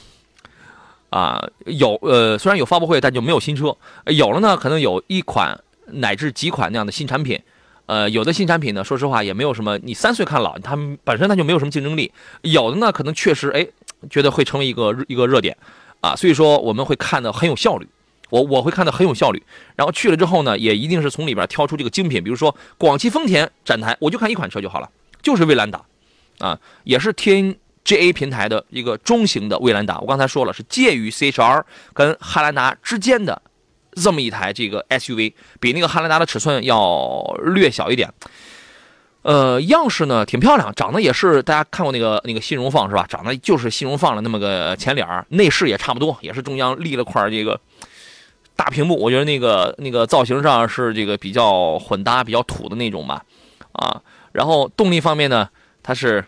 [1.09, 3.75] 啊，有呃，虽然有发布会，但就没有新车。
[4.07, 7.41] 有了呢，可能有一款乃至几款那样的新产品。
[7.87, 12.13] 呃，有的新产品呢，说实话也没有什么，你三岁看老，它本身它就没有什么竞争力。
[12.43, 13.65] 有的呢，可能确实哎，
[14.11, 15.57] 觉得会成为一个一个热点
[16.01, 17.87] 啊，所以说我们会看的很有效率。
[18.29, 19.41] 我我会看的很有效率。
[19.77, 24.91] 然后去了之后呢，也一定是从里边挑出这个精品，比如说广汽丰田展台，我就看一款车就好了，
[25.23, 25.81] 就是威兰达，
[26.39, 27.57] 啊，也是天。
[27.87, 33.41] G A 平台的一个中型的威兰达，我刚才说了是介于 C H R 跟汉兰达之间的
[33.93, 38.13] 这么一台这个 S U V，比那个汉兰达的尺寸要略小一点。
[39.23, 43.07] 呃，样式呢挺漂亮，长得也是大家看过那个那个新荣放是吧？
[43.09, 47.61] 长得就是新荣放的那么个前脸内饰也差不多，也是中央立了块这个
[48.57, 49.01] 大屏幕。
[49.01, 53.23] 我觉得那个那个造型上是这个比较混搭、比较土的那种吧。
[53.71, 55.49] 啊，然后动力方面呢，
[55.87, 56.25] 它是。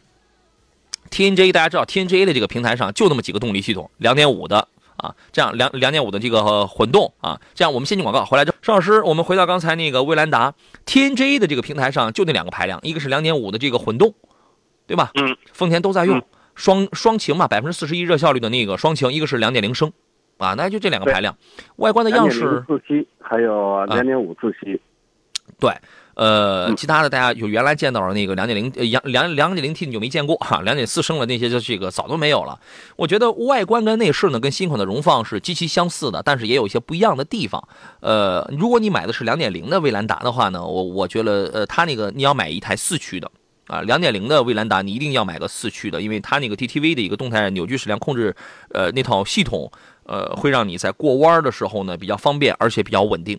[1.11, 4.69] TNGA 大家知道，TNGA 的这个平台上就那么几个动力系统，两点五的
[4.99, 10.53] 啊，这样两两点五的这个混动啊，这样我们先进广告回来之后，邵老师，我们回到刚才那个威兰达
[10.85, 14.13] ，TNGA 的这个平台上就那两个排量，一个是两点五的这个混动，
[14.87, 15.11] 对吧？
[15.15, 16.23] 嗯，丰田都在用
[16.55, 19.91] 双双擎嘛，百分之四十一热效率的那个双擎，一个是两点零升，
[20.37, 21.35] 啊，那就这两个排量，
[21.77, 24.79] 外观的样式自吸，还有两点五自吸，
[25.59, 25.73] 对。
[26.19, 32.59] 呃，其他的大家有原来见到的那个两点零，两两两点零 T 你就没见过哈，两点四升的那些就这个早都没有了。
[32.97, 37.63] 我觉得外观跟内饰呢，跟新款的荣放是极其相似的，但是也有一些不一样的地方。
[38.01, 43.31] 呃，如果你买的是两点零的威兰达的话呢，我我觉得呃，它那个你要买一台四驱的
[43.69, 48.35] 啊，两点零的威兰达你一定要买个四驱的，因为它那个 DTV 的一个动态扭矩矢量控制
[48.75, 49.71] 呃那套系统
[50.03, 53.39] 呃会让你在过弯的时候呢比较方便，而且比较稳定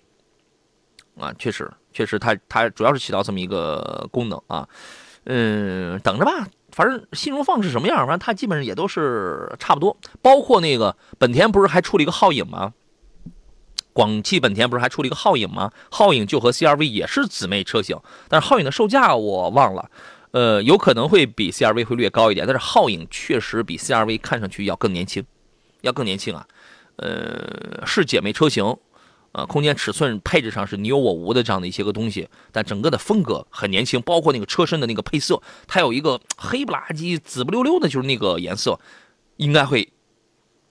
[1.19, 1.69] 啊，确实。
[1.99, 4.65] 确实，它它主要是起到这么一个功能啊，
[5.25, 9.97] 嗯，等着吧，反正新荣放是什么样，反正它基本上也都是差不多。
[10.21, 12.73] 包括那个本田不是还出了一个皓影吗？
[13.91, 15.73] 广汽本田不是还出了一个皓影吗？
[15.91, 19.91] 皓影就和 CRV 也是姊妹车型，但是皓影的售价我忘了，
[20.31, 25.21] 呃，有可能会比 CRV 会略高一点，但是皓影确实比 CRV 看上去要更年轻，
[25.81, 26.47] 要更年轻啊，
[26.95, 28.77] 呃，是姐妹车型。
[29.31, 38.79] 呃，空间尺寸配置上是你有我无的这样的一些个东西，但整个的风格很年轻，包括那个车身的那个配色，它有一个黑不拉几、紫不溜溜的，就是那个颜色，
[39.37, 39.89] 应该会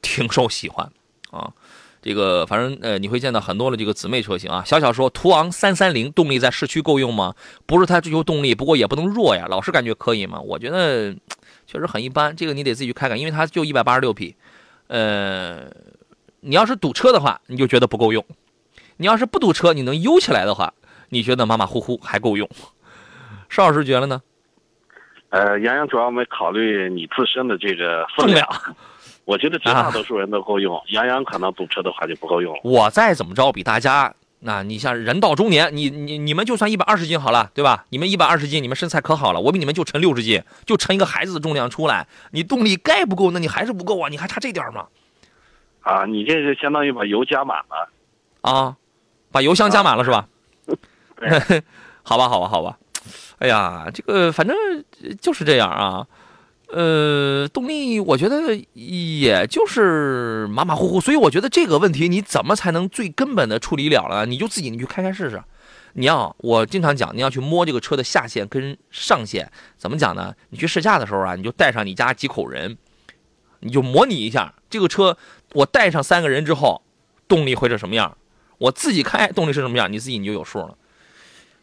[0.03, 0.91] 挺受喜欢
[1.31, 1.53] 啊。
[2.01, 4.63] 这个反正呃，你会见到很多的这个姊妹车型啊。
[4.65, 7.35] 小小说途昂三三零动力在市区够用吗？
[7.67, 9.47] 不是太追求动力，不过也不能弱呀。
[9.49, 10.41] 老是感觉可以吗？
[10.41, 11.13] 我觉得
[11.67, 14.35] 确实很一般，这个你得自己去开开，因为它就一百八十六匹。
[14.87, 15.65] 呃，
[16.41, 18.25] 你要是堵车的话，你就觉得不够用。
[18.99, 20.75] 你要是不堵车，你能悠起来的话，
[21.09, 22.49] 你觉得马马虎虎还够用？
[23.49, 24.21] 邵老师觉得呢？
[25.31, 28.47] 呃，杨洋主要没考虑你自身的这个分量，
[29.25, 30.81] 我觉得绝大多数人都够用。
[30.89, 32.61] 杨洋可能堵车的话就不够用了。
[32.65, 37.85] 我再怎么着比大家，那你像人到中年，你你你们就算一百二十斤好了，对吧？
[37.91, 44.09] 你们一百二十斤，你们身材可好了，我比你们就沉六十斤，就沉一个孩子的重量出来，你动力该不够，那你还是不够啊？
[44.09, 44.87] 你还差这点吗？
[45.83, 47.89] 啊，你这是相当于把油加满了
[48.41, 48.77] 啊。
[49.39, 50.27] 把油箱加满了是吧？
[52.03, 52.77] 好吧，好吧，好吧。
[53.39, 54.57] 哎呀，这个反正
[55.21, 56.05] 就是这样啊。
[56.71, 64.27] 呃，动力我觉得也就是马马虎虎，所以我觉得这个问题你怎么才能最根本的处理了了？
[64.27, 65.41] 你就自己你去开开试试。
[65.93, 70.35] 你要我经常讲，你要去摸这个车的下限跟上限，怎么讲呢？
[70.51, 72.77] 你去试驾的时候啊，你就带上你家几口人，
[73.61, 75.17] 你就模拟一下这个车，
[75.53, 76.83] 我带上三个人之后，
[77.29, 78.18] 动力会是什么样？
[78.59, 80.75] 我自己开动力是什么样，你自己你就有数了。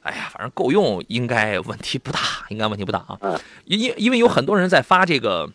[0.02, 2.20] 哎呀，反正够用，应该问题不大，
[2.50, 3.18] 应该问题不大啊。
[3.22, 5.50] 嗯，因因因为有很多人在发这个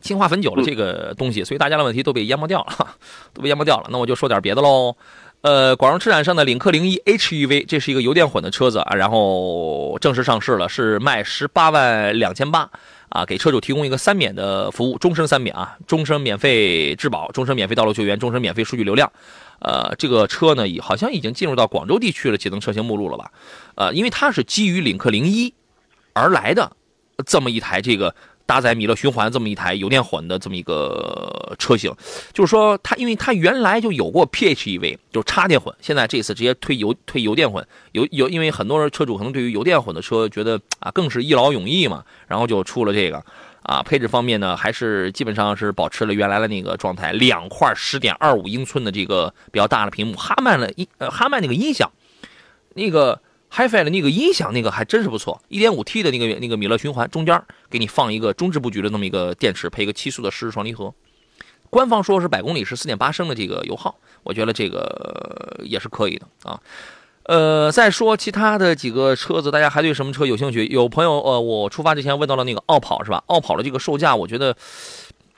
[0.00, 2.96] 氢化汾酒的这个东西，所以大家的问题都被淹没掉了，
[3.34, 3.88] 都被淹没掉了。
[3.90, 4.96] 那我就说点别的喽。
[5.40, 12.70] 呃，广州车展上的领克零一 HEV，这是一个油电混的车子啊，然后正式上市了，是卖十八万两千八
[13.08, 19.10] 啊，给车主提供一个三免的服务，终身三免啊，终身免费质保，终身免费道路救援，终身免费数据流量。
[19.62, 23.32] 呃，这个车呢，好像已经进入到广州地区的节能车型目录了吧？
[23.76, 25.54] 呃，因为它是基于领克零一
[26.12, 26.76] 而来的
[27.24, 28.14] 这么一台这个。
[28.44, 31.94] 搭载米勒循环这么一台油电混的这么一个车型，
[32.34, 43.24] 就是说它，因为它原来就有过 PHEV，就是插电混，现在这次直接推油推油电混，油油，因为很多人车主可能对于油电混的车觉得啊更是一劳永逸嘛，然后就出了这个，
[43.62, 51.90] 啊，配置方面呢还是基本上是保持了原来的那个状态，两块十点二五英寸的这个比较大的屏幕，哈曼的音呃哈曼那个音响，
[52.74, 53.20] 那个。
[53.54, 55.38] HiFi 的那个音响，那个还真是不错。
[55.50, 57.38] 1.5T 的那个那个米勒循环，中间
[57.68, 60.94] 给你放一个中置布局的那么一个电池，配一个七速的湿式双离合。
[61.68, 66.58] 官方说是百公里是4.8升的这个油耗，我觉得这个也是可以的啊。
[67.24, 70.66] 呃，再说其他的几个车子，大家还对什么车有兴趣？
[70.66, 73.22] 有朋友呃，我出发之前问到了那个傲跑是吧？
[73.26, 74.56] 傲跑的这个售价，我觉得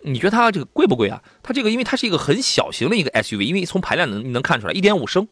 [0.00, 1.22] 你觉得它这个贵不贵啊？
[1.42, 5.28] 它这个因为它是一个很小型的一个 SUV，因为从排量能你能看出来1.5升，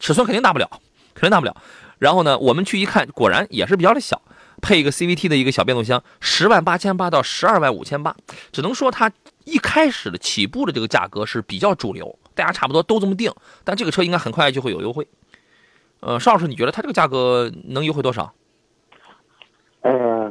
[0.00, 0.68] 尺寸肯定大不了，
[1.14, 1.54] 肯定大不了。
[1.98, 4.22] 然后呢，我们去一看，果然也是比较的小，
[4.62, 8.16] 配一个 CVT 的一个小变速箱，十万八千八到十二万五千八，
[8.52, 9.12] 只能说它
[9.44, 13.30] 一开始的起步的这个价格是比较主流，大家差不多都这么定。
[13.62, 15.06] 但这个车应该很快就会有优惠。
[16.04, 18.30] 呃，邵老师，你觉得它这个价格能优惠多少？
[19.80, 20.30] 呃，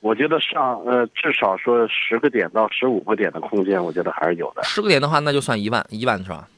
[0.00, 4.62] 我觉得上呃至少说十个点到十五个点的空间，我觉得还是有的。
[4.64, 6.48] 十个点的话，那就算一万，一万是吧？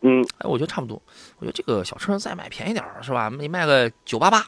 [0.00, 1.00] 嗯，哎，我觉得差不多。
[1.38, 3.30] 我觉得这个小车再买便宜点是吧？
[3.38, 4.42] 你卖个九八八，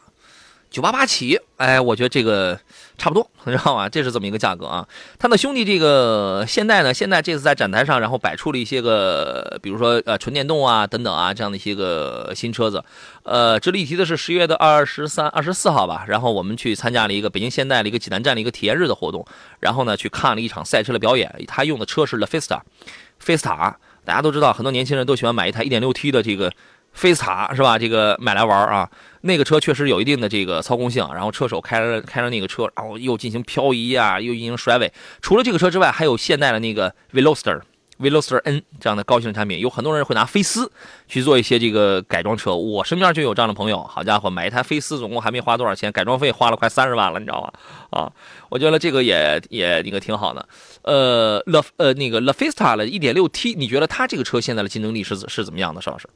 [0.71, 2.59] 九八八起，哎，我觉得这个
[2.97, 3.89] 差不多， 你知道吗？
[3.89, 4.87] 这是这么一个价格啊。
[5.19, 12.85] 他的兄弟这个现代呢，现在这次在展台上，然后摆出了一些个，比如说呃纯电动啊等等啊这样的一些个新车子。
[13.25, 19.27] 呃，值得一提的是十月的二十三、二十四号吧，然后我们去参加了一个北京现代的一个济南站的一个体验日的活动，
[19.59, 21.35] 然后呢去看了一场赛车的表演。
[21.49, 22.61] 他用的车是 La Fiesta，
[23.19, 23.77] 菲斯塔。
[24.05, 26.51] 大家都知道，很多年轻人都喜欢买一台 1.6T 的这个
[26.93, 27.79] 菲斯塔，是吧？
[27.79, 28.89] 这个买来玩啊，
[29.23, 31.07] 那个车确实有一定的这个操控性。
[31.13, 34.93] 然后车手开着开着那个车，然后又进行漂移啊，又进行甩尾。
[35.21, 37.61] 除了这个车之外，还有现代的那个 Veloster。
[38.01, 40.73] Veloster N 这样的高性能产品，有很多人会拿菲斯
[41.07, 42.55] 去做一些这个改装车。
[42.55, 47.53] 我身边就有这样的朋友，好家伙，买一台菲斯总共还没花多少钱，改装费花了快三十万了，你知道吗？
[47.91, 48.11] 啊，
[48.49, 50.49] 我觉得这个也也那个挺好的。
[50.81, 56.09] 呃，Le 呃那个 La Fiesta 的 1.6T，你觉得它这个车现在的竞争力是是怎么样的，邵老师？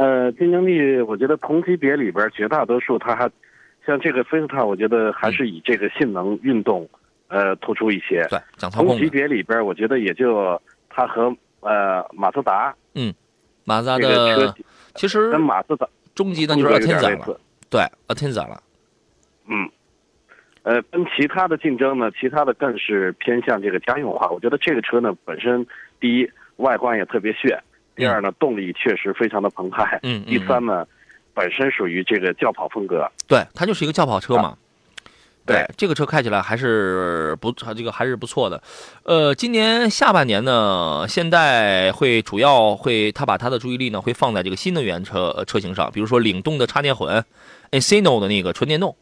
[0.00, 3.30] 呃，竞争力，我觉得同级别里边绝大多数，它还
[3.84, 6.88] 像这个菲斯塔，我觉得还是以这个性能运动。
[7.28, 8.26] 呃，突出一些。
[8.30, 8.96] 对，讲操控。
[8.96, 12.74] 同级别里边，我觉得也就它和呃马自达。
[12.94, 13.14] 嗯，
[13.64, 14.54] 马自达的车
[14.94, 17.40] 其实跟马自达中级的就是 a t e n z a 了。
[17.68, 18.60] 对 e n z a 了。
[19.46, 19.70] 嗯，
[20.62, 24.28] 呃，跟其他的竞争呢，其他的更是偏向这个家用化。
[24.30, 25.64] 我觉得这个车呢，本身
[26.00, 27.62] 第一外观也特别炫，
[28.00, 30.00] 第二呢动力确实非常的澎湃。
[30.02, 30.24] 嗯。
[30.24, 30.86] 第三呢，
[31.34, 33.08] 本身属于这个轿跑风格。
[33.28, 34.56] 对，它就是一个轿跑车嘛。
[35.46, 38.62] 对这个车开起来还是不，这个还是不错的。
[39.02, 47.24] 呃，今年下半年呢，现代会主要会，他把他的注意力呢会放在这个新能源车车型上，比如说领动的插电混 e
[47.70, 48.94] n c i n o 的那个纯电动，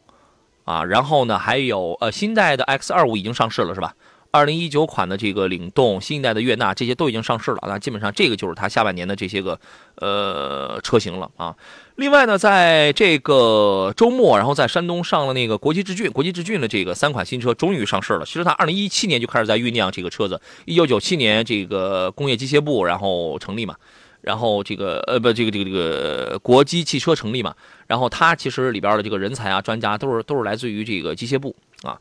[0.63, 3.93] 啊，然后呢还有呃新代的 X 二五已经上市了，是吧？
[4.31, 7.59] 二零一九款的这个领动，新一代的悦纳，这些都已经上市了。
[7.63, 9.59] 那基本上这个就是它下半年的这些个
[9.95, 11.55] 呃车型了啊。
[11.95, 18.25] 另外呢，在这个周末，然后在山东上了那个国际智骏，国际智骏的这个三款新车终于上市了。
[18.25, 23.75] 其实它二零一七年就开始在酝酿这个车子，一九九七年这个工业机械部然后成立嘛，
[24.21, 27.55] 然后这个呃不这个这个这个国机汽车成立嘛，
[27.87, 31.99] 然后它其实里边的这个人才啊专家都是都是来自于这个机械部啊。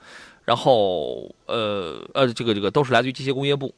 [0.49, 3.75] 然后，呃呃，这个这个都是来自于机械工业部，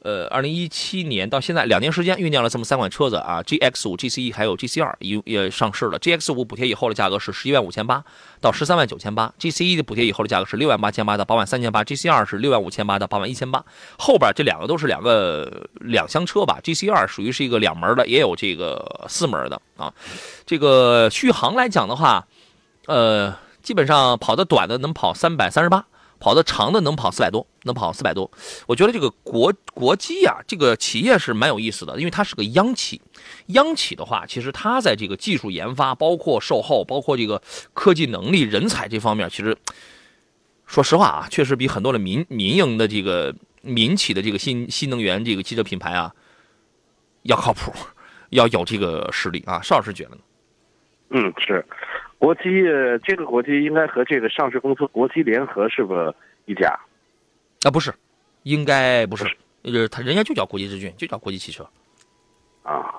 [0.00, 5.98] 呃，二零一七年到现在两年时间酝酿了这么三款车子啊，GX 五、GC 一还有 GC 二也也上市了。
[5.98, 8.02] GX 五补贴以后的价格是十一万五千八
[8.40, 13.62] 到十三万九千八，GC 一的补贴以后的价格是六万八千八到八万三千八，GC 二是六万五千八到八万一千八。
[13.98, 19.92] 后边这两个都是两个两厢车吧，GC 二属于是一个两门的，也有这个四门的啊。
[20.46, 22.26] 这个续航来讲的话，
[22.86, 25.84] 呃，基本上跑的短的能跑三百三十八。
[26.18, 28.30] 跑的长的能跑四百多，能跑四百多。
[28.66, 33.00] 我觉得这个国国机啊，这个企业是蛮有意思的，因为它是个央企。
[33.46, 37.42] 央企的话，其实它在这个技术研发、包括售后、包括这个
[37.72, 39.56] 科技能力、人才这方面，其实
[40.66, 46.14] 说实话啊，确实比很多的民民营的这个民企的这个新新能源这个汽车品牌啊
[47.22, 47.72] 要靠谱，
[48.30, 49.60] 要有这个实力啊。
[49.62, 50.18] 邵老师觉得呢？
[51.10, 51.64] 嗯，是。
[52.24, 52.42] 国机
[53.04, 55.94] 这个国机应该和这个上市公司国机联合是不
[56.46, 56.74] 一家？
[57.64, 57.92] 啊，不是，
[58.44, 59.26] 应该不是，
[59.60, 61.68] 呃，他人家就叫国际之骏，就叫国际汽车。
[62.62, 62.94] 啊，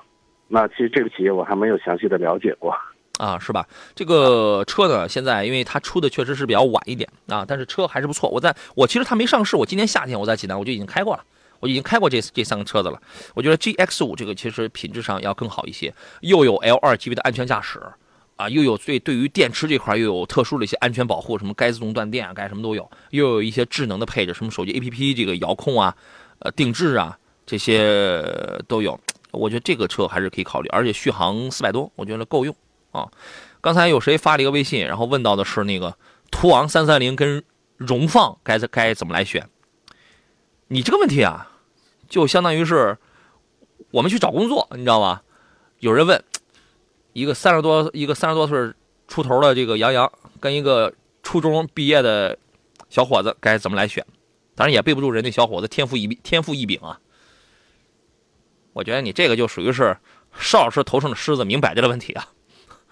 [0.46, 2.72] 那其实这个企业我还没有详细的了解过。
[3.18, 3.66] 啊，是吧？
[3.96, 8.30] 这个车呢，现在因为它出的确实是比较晚一点啊，但是车还是不错。
[8.30, 11.24] 我在我其实它没上市，我今年夏天我在济南我就已经开过了，
[11.58, 13.02] 我已经开过这这三个车子了。
[13.34, 17.82] 我觉得 GX 五这个其实品质上要更好一些，又有 L 二级别的安全驾驶。
[18.36, 25.96] 啊，又有对对于电池这块又有特殊的一些安全保护，什么该自动断电啊，该什么都有，又有一些智能的配置，什么手机 APP 这个遥控啊，
[26.40, 28.22] 呃定制啊这些
[28.68, 29.00] 都有。
[29.32, 32.54] 我觉得这个车还是可以考虑，而且续航四百多，我觉得够用
[32.92, 33.08] 啊。
[33.62, 35.96] 刚才有谁发了一个微信，然后问到的是那个
[36.30, 37.42] 途昂三三零跟
[37.78, 39.48] 荣放该该怎么来选？
[40.68, 41.50] 你这个问题啊，
[42.08, 42.98] 就相当于是
[43.92, 45.22] 我们去找工作，你知道吧？
[45.78, 46.22] 有人问。
[47.16, 48.74] 一个三十多一个三十多岁
[49.08, 50.92] 出头的这个杨洋，跟一个
[51.22, 52.38] 初中毕业的
[52.90, 54.04] 小伙子该怎么来选？
[54.54, 57.00] 当然也背不住人家小伙子天赋异天赋异禀啊！
[58.74, 59.96] 我觉得你这个就属于是
[60.38, 62.28] 邵老师头上的虱子，明摆着的问题啊！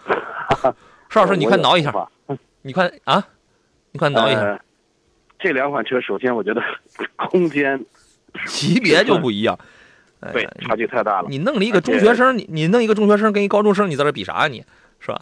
[1.11, 1.93] 邵老师，你快挠一下，
[2.63, 3.29] 你快啊，
[3.93, 4.59] 你快挠一下。
[5.39, 6.63] 这两款车，首先我觉得
[7.29, 7.79] 空间
[8.49, 9.59] 级别就不一样。
[10.33, 11.29] 对，差距太大了。
[11.29, 14.49] 你弄了一个中学生，你你弄一个中学生跟一高中生，你在这比啥啊？
[14.49, 14.65] 你
[15.01, 15.21] 是吧？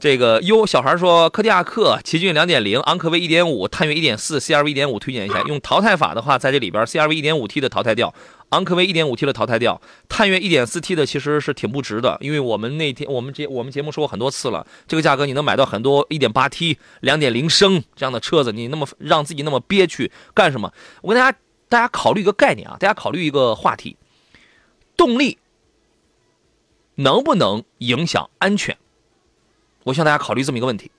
[0.00, 5.42] 这个哟，小孩说，科迪亚克、奇骏两点零、昂科威一点五、探岳一点四、CRV 一点五推荐一下。
[5.42, 8.14] 用淘汰法的话，在这里边，CRV 一点五 T 的淘汰掉，
[8.50, 20.72] 昂科威一点五 T 的淘汰掉，探岳一点四 T 的其实是挺不值的，因为我们那天我们节我们节目说过很多次了，这个价格你能买到很多一点八 T、两点零升这样的车子，你那么让自己那么憋屈干什么？
[21.02, 23.96] 我跟大家大家考虑一个概念啊，大家考虑一个话题。
[24.98, 25.38] 动力
[26.96, 28.76] 能不能影响安全？
[29.84, 30.90] 我向大家考虑这么一个问题。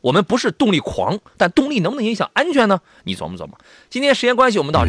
[0.00, 2.80] 我们不是动力狂，但动力能不能影响安全呢？
[3.02, 3.58] 你琢磨琢磨。
[3.90, 4.86] 今天时间关系，我们到这。